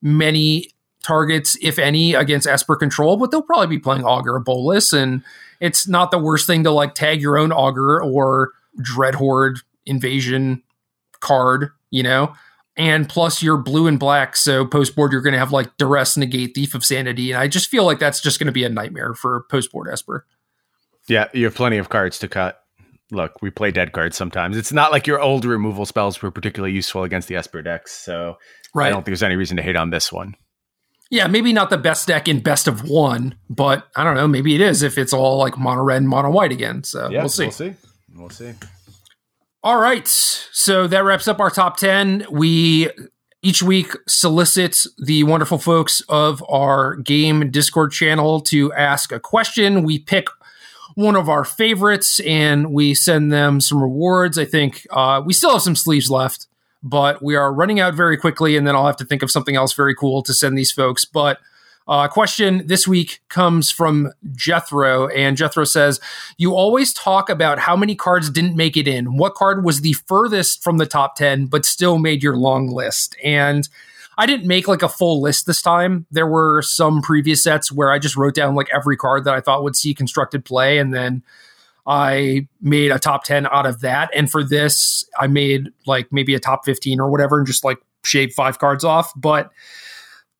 [0.00, 0.70] many
[1.02, 5.22] targets, if any, against Esper Control, but they'll probably be playing Augur of Bolas, and
[5.60, 10.62] it's not the worst thing to like tag your own Augur or Dreadhorde Invasion
[11.20, 12.34] card, you know?
[12.76, 16.16] And plus, you're blue and black, so post board you're going to have like Duress,
[16.16, 18.68] Negate, Thief of Sanity, and I just feel like that's just going to be a
[18.68, 20.24] nightmare for post board Esper.
[21.08, 22.62] Yeah, you have plenty of cards to cut.
[23.10, 24.56] Look, we play dead cards sometimes.
[24.56, 28.38] It's not like your old removal spells were particularly useful against the Esper decks, so
[28.74, 30.36] I don't think there's any reason to hate on this one.
[31.10, 34.28] Yeah, maybe not the best deck in best of one, but I don't know.
[34.28, 36.84] Maybe it is if it's all like mono red and mono white again.
[36.84, 37.44] So we'll see.
[37.44, 37.74] We'll see.
[38.14, 38.54] We'll see.
[39.62, 40.06] All right.
[40.06, 42.26] So that wraps up our top 10.
[42.30, 42.90] We
[43.42, 49.82] each week solicit the wonderful folks of our game Discord channel to ask a question.
[49.82, 50.28] We pick
[50.94, 54.38] one of our favorites and we send them some rewards.
[54.38, 56.46] I think uh, we still have some sleeves left,
[56.82, 59.56] but we are running out very quickly, and then I'll have to think of something
[59.56, 61.04] else very cool to send these folks.
[61.04, 61.38] But
[61.88, 66.00] uh, question this week comes from Jethro, and Jethro says,
[66.38, 69.16] You always talk about how many cards didn't make it in.
[69.16, 73.16] What card was the furthest from the top 10, but still made your long list?
[73.24, 73.68] And
[74.16, 76.06] I didn't make like a full list this time.
[76.10, 79.40] There were some previous sets where I just wrote down like every card that I
[79.40, 81.22] thought would see constructed play, and then
[81.86, 84.10] I made a top 10 out of that.
[84.14, 87.78] And for this, I made like maybe a top 15 or whatever and just like
[88.04, 89.12] shaved five cards off.
[89.16, 89.50] But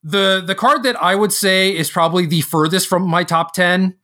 [0.02, 3.96] the the card that I would say is probably the furthest from my top 10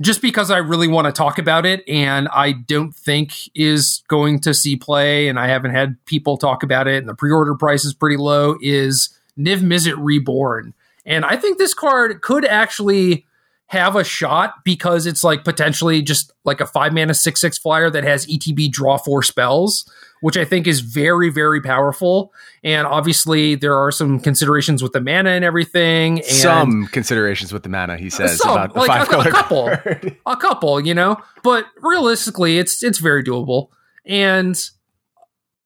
[0.00, 4.40] just because I really want to talk about it and I don't think is going
[4.40, 7.84] to see play and I haven't had people talk about it and the pre-order price
[7.84, 10.74] is pretty low is Niv Mizzet Reborn.
[11.04, 13.26] And I think this card could actually
[13.72, 17.88] have a shot because it's like potentially just like a five mana six six flyer
[17.88, 22.34] that has ETB draw four spells, which I think is very very powerful.
[22.62, 26.18] And obviously there are some considerations with the mana and everything.
[26.18, 29.28] And some considerations with the mana, he says some, about the like five a, color
[29.28, 30.16] a couple, card.
[30.26, 31.16] a couple, you know.
[31.42, 33.68] But realistically, it's it's very doable.
[34.04, 34.54] And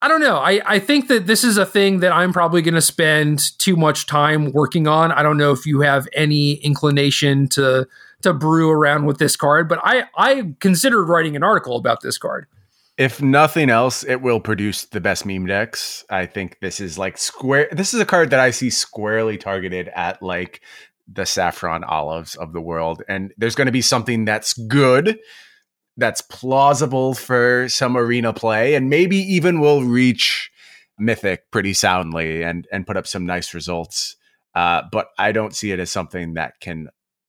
[0.02, 0.36] I don't know.
[0.36, 3.76] I, I think that this is a thing that I'm probably going to spend too
[3.76, 5.10] much time working on.
[5.10, 7.86] I don't know if you have any inclination to
[8.22, 12.18] to brew around with this card, but I I considered writing an article about this
[12.18, 12.46] card.
[12.98, 16.04] If nothing else, it will produce the best meme decks.
[16.08, 17.68] I think this is like square.
[17.72, 20.60] This is a card that I see squarely targeted at like
[21.10, 25.18] the Saffron Olives of the world, and there's going to be something that's good
[25.96, 30.50] that's plausible for some arena play and maybe even will reach
[30.98, 34.16] mythic pretty soundly and and put up some nice results.
[34.54, 36.88] Uh, but i don't see it as something that can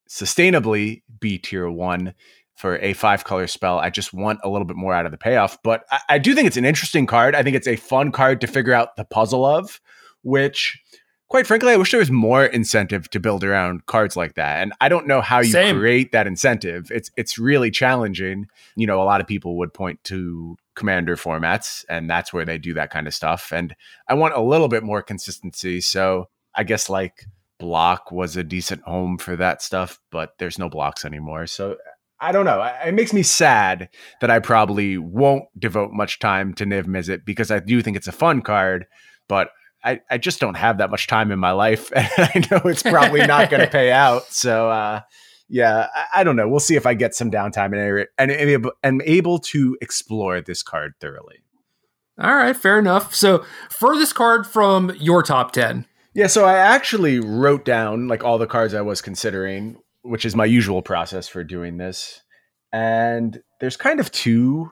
[0.10, 2.14] sustainably be tier one
[2.56, 3.78] for a five color spell.
[3.78, 6.34] I just want a little bit more out of the payoff but I, I do
[6.34, 7.36] think it's an interesting card.
[7.36, 9.82] I think it's a fun card to figure out the puzzle of
[10.24, 10.82] which
[11.30, 14.62] quite frankly, I wish there was more incentive to build around cards like that.
[14.62, 15.78] And I don't know how you Same.
[15.78, 16.90] create that incentive.
[16.92, 18.48] It's it's really challenging.
[18.76, 22.58] You know, a lot of people would point to commander formats, and that's where they
[22.58, 23.52] do that kind of stuff.
[23.52, 23.76] And
[24.08, 25.82] I want a little bit more consistency.
[25.82, 27.26] So I guess like
[27.60, 31.48] block was a decent home for that stuff, but there's no blocks anymore.
[31.48, 31.78] So
[32.20, 32.62] I don't know.
[32.86, 33.90] It makes me sad
[34.22, 38.08] that I probably won't devote much time to Niv Mizzet because I do think it's
[38.08, 38.86] a fun card,
[39.28, 39.50] but
[39.88, 41.92] I, I just don't have that much time in my life.
[41.96, 44.32] And I know it's probably not going to pay out.
[44.32, 45.02] So, uh,
[45.50, 46.48] yeah, I, I, don't know.
[46.48, 50.64] We'll see if I get some downtime and, and, and am able to explore this
[50.64, 51.44] card thoroughly.
[52.20, 53.14] All right, fair enough.
[53.14, 55.86] So, furthest card from your top 10.
[56.14, 60.36] Yeah, so I actually wrote down like all the cards I was considering, which is
[60.36, 62.22] my usual process for doing this.
[62.74, 64.72] And there's kind of two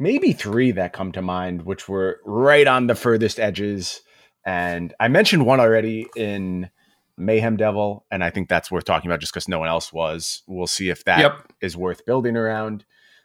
[0.00, 4.00] maybe three that come to mind, which were right on the furthest edges.
[4.44, 6.70] And I mentioned one already in
[7.16, 10.42] Mayhem Devil, and I think that's worth talking about just because no one else was.
[10.46, 11.52] We'll see if that yep.
[11.60, 12.84] is worth building around.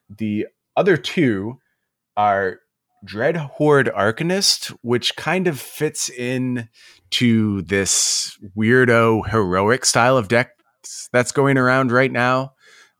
[0.09, 1.59] The other two
[2.17, 2.59] are
[3.05, 6.69] Dreadhorde Arcanist, which kind of fits in
[7.11, 10.51] to this weirdo heroic style of decks
[11.11, 12.55] that's going around right now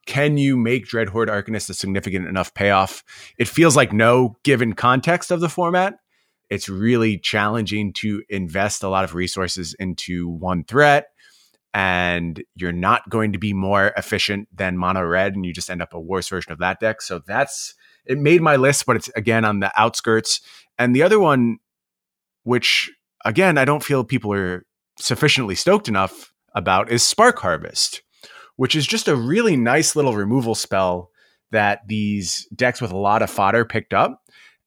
[0.06, 3.04] can you make Dreadhorde Arcanist a significant enough payoff?
[3.38, 5.96] It feels like no, given context of the format.
[6.56, 11.08] It's really challenging to invest a lot of resources into one threat,
[11.74, 15.82] and you're not going to be more efficient than mono red, and you just end
[15.82, 17.02] up a worse version of that deck.
[17.02, 17.76] So that's
[18.06, 20.42] it made my list, but it's again on the outskirts.
[20.78, 21.58] And the other one,
[22.44, 22.92] which
[23.24, 24.66] again, I don't feel people are
[24.98, 28.02] sufficiently stoked enough about, is Spark Harvest
[28.56, 31.12] which is just a really nice little removal spell
[31.52, 34.22] that these decks with a lot of fodder picked up.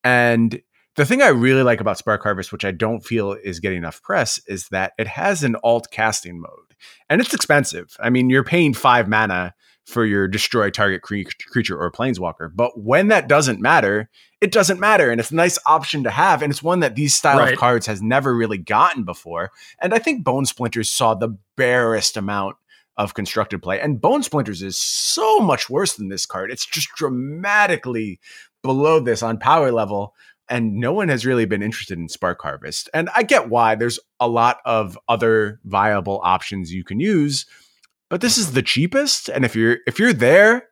[0.05, 0.61] And
[0.99, 4.03] the thing I really like about Spark Harvest, which I don't feel is getting enough
[4.03, 6.74] press, is that it has an alt casting mode.
[7.09, 7.96] And it's expensive.
[8.01, 9.55] I mean, you're paying five mana
[9.86, 11.22] for your destroy target cre-
[11.53, 12.51] creature or planeswalker.
[12.53, 15.09] But when that doesn't matter, it doesn't matter.
[15.09, 16.42] And it's a nice option to have.
[16.42, 17.53] And it's one that these style right.
[17.53, 19.53] of cards has never really gotten before.
[19.80, 22.57] And I think Bone Splinters saw the barest amount
[22.96, 23.80] of constructed play.
[23.80, 26.51] And Bone Splinters is so much worse than this card.
[26.51, 28.18] It's just dramatically
[28.62, 30.14] below this on power level.
[30.51, 32.88] And no one has really been interested in Spark Harvest.
[32.94, 33.74] And I get why.
[33.74, 37.46] There's a lot of other viable options you can use,
[38.09, 39.28] but this is the cheapest.
[39.28, 40.68] And if you're if you're there,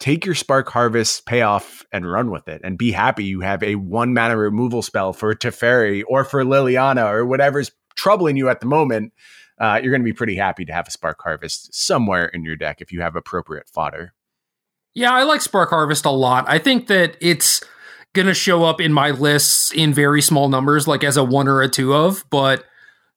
[0.00, 3.74] take your Spark Harvest payoff and run with it and be happy you have a
[3.74, 8.66] one mana removal spell for Teferi or for Liliana or whatever's troubling you at the
[8.66, 9.12] moment
[9.60, 12.56] uh, you're going to be pretty happy to have a Spark Harvest somewhere in your
[12.56, 14.14] deck if you have appropriate fodder.
[14.94, 16.44] Yeah, I like Spark Harvest a lot.
[16.48, 17.62] I think that it's
[18.14, 21.62] to show up in my lists in very small numbers, like as a one or
[21.62, 22.64] a two of, but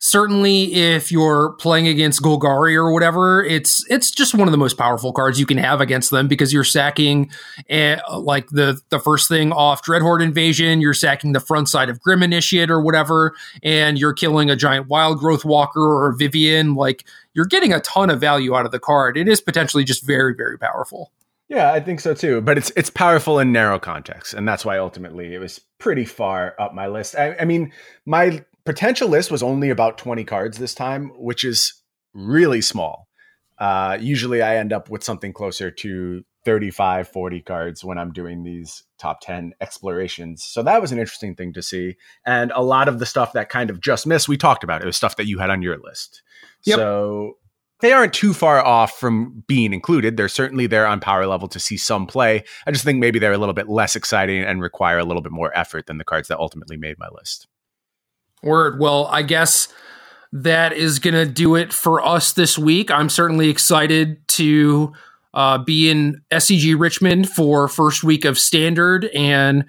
[0.02, 4.78] certainly if you're playing against Golgari or whatever, it's it's just one of the most
[4.78, 7.32] powerful cards you can have against them because you're sacking
[7.70, 12.02] uh, like the the first thing off Dreadhorde Invasion, you're sacking the front side of
[12.02, 13.34] Grim Initiate or whatever,
[13.64, 16.74] and you're killing a giant Wildgrowth Walker or Vivien.
[16.74, 19.18] Like you're getting a ton of value out of the card.
[19.18, 21.12] It is potentially just very very powerful.
[21.52, 22.40] Yeah, I think so too.
[22.40, 26.56] But it's it's powerful in narrow context, and that's why ultimately it was pretty far
[26.58, 27.14] up my list.
[27.14, 27.74] I, I mean,
[28.06, 31.74] my potential list was only about 20 cards this time, which is
[32.14, 33.10] really small.
[33.60, 38.44] Uh, usually I end up with something closer to 35, 40 cards when I'm doing
[38.44, 40.46] these top 10 explorations.
[40.46, 41.98] So that was an interesting thing to see.
[42.26, 44.82] And a lot of the stuff that kind of just missed, we talked about.
[44.82, 46.22] It was stuff that you had on your list.
[46.64, 46.78] Yep.
[46.78, 47.38] So
[47.82, 50.18] they aren't too far off from being included.
[50.18, 52.44] They're certainly there on power level to see some play.
[52.66, 55.32] I just think maybe they're a little bit less exciting and require a little bit
[55.32, 57.48] more effort than the cards that ultimately made my list.
[58.44, 58.80] Word.
[58.80, 59.68] Well, I guess
[60.32, 62.90] that is going to do it for us this week.
[62.90, 64.94] I'm certainly excited to
[65.34, 69.06] uh, be in SCG Richmond for first week of standard.
[69.14, 69.66] And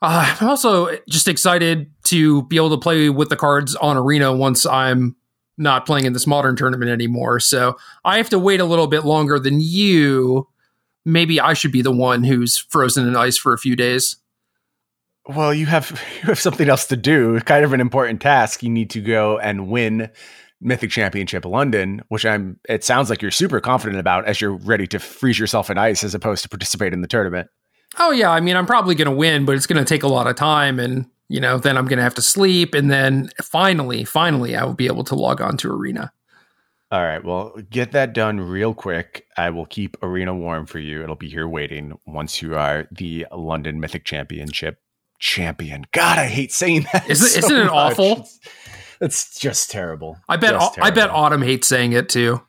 [0.00, 4.34] uh, I'm also just excited to be able to play with the cards on Arena
[4.34, 5.16] once I'm
[5.62, 7.40] not playing in this modern tournament anymore.
[7.40, 10.48] So I have to wait a little bit longer than you.
[11.04, 14.16] Maybe I should be the one who's frozen in ice for a few days.
[15.26, 15.90] Well, you have
[16.22, 17.40] you have something else to do.
[17.40, 18.62] Kind of an important task.
[18.62, 20.10] You need to go and win
[20.60, 22.58] Mythic Championship London, which I'm.
[22.68, 26.04] It sounds like you're super confident about as you're ready to freeze yourself in ice
[26.04, 27.48] as opposed to participate in the tournament.
[27.98, 30.08] Oh yeah, I mean I'm probably going to win, but it's going to take a
[30.08, 33.30] lot of time, and you know then I'm going to have to sleep, and then
[33.42, 36.12] finally, finally, I will be able to log on to Arena.
[36.92, 39.26] All right, well, get that done real quick.
[39.38, 41.02] I will keep Arena warm for you.
[41.02, 44.78] It'll be here waiting once you are the London Mythic Championship
[45.18, 45.86] champion.
[45.92, 47.08] God, I hate saying that.
[47.08, 47.72] Isn't, so isn't it much.
[47.72, 48.12] awful?
[48.12, 48.40] It's,
[49.00, 50.18] it's, just terrible.
[50.28, 50.50] I bet.
[50.50, 50.74] Terrible.
[50.82, 52.42] I bet Autumn hates saying it too.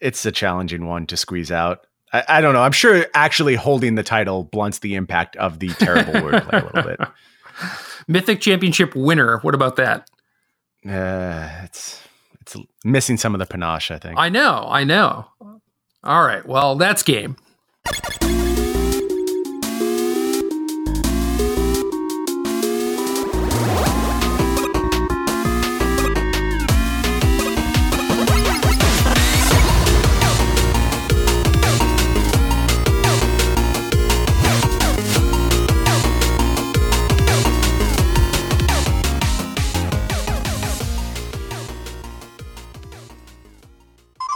[0.00, 1.86] It's a challenging one to squeeze out.
[2.12, 2.62] I, I don't know.
[2.62, 6.82] I'm sure actually holding the title blunts the impact of the terrible wordplay a little
[6.82, 7.00] bit.
[8.10, 9.38] Mythic Championship winner.
[9.38, 10.10] What about that?
[10.84, 12.02] Uh, it's
[12.40, 13.90] it's missing some of the panache.
[13.90, 14.18] I think.
[14.18, 14.66] I know.
[14.68, 15.26] I know.
[16.02, 16.44] All right.
[16.44, 17.36] Well, that's game.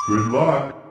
[0.07, 0.84] Good luck.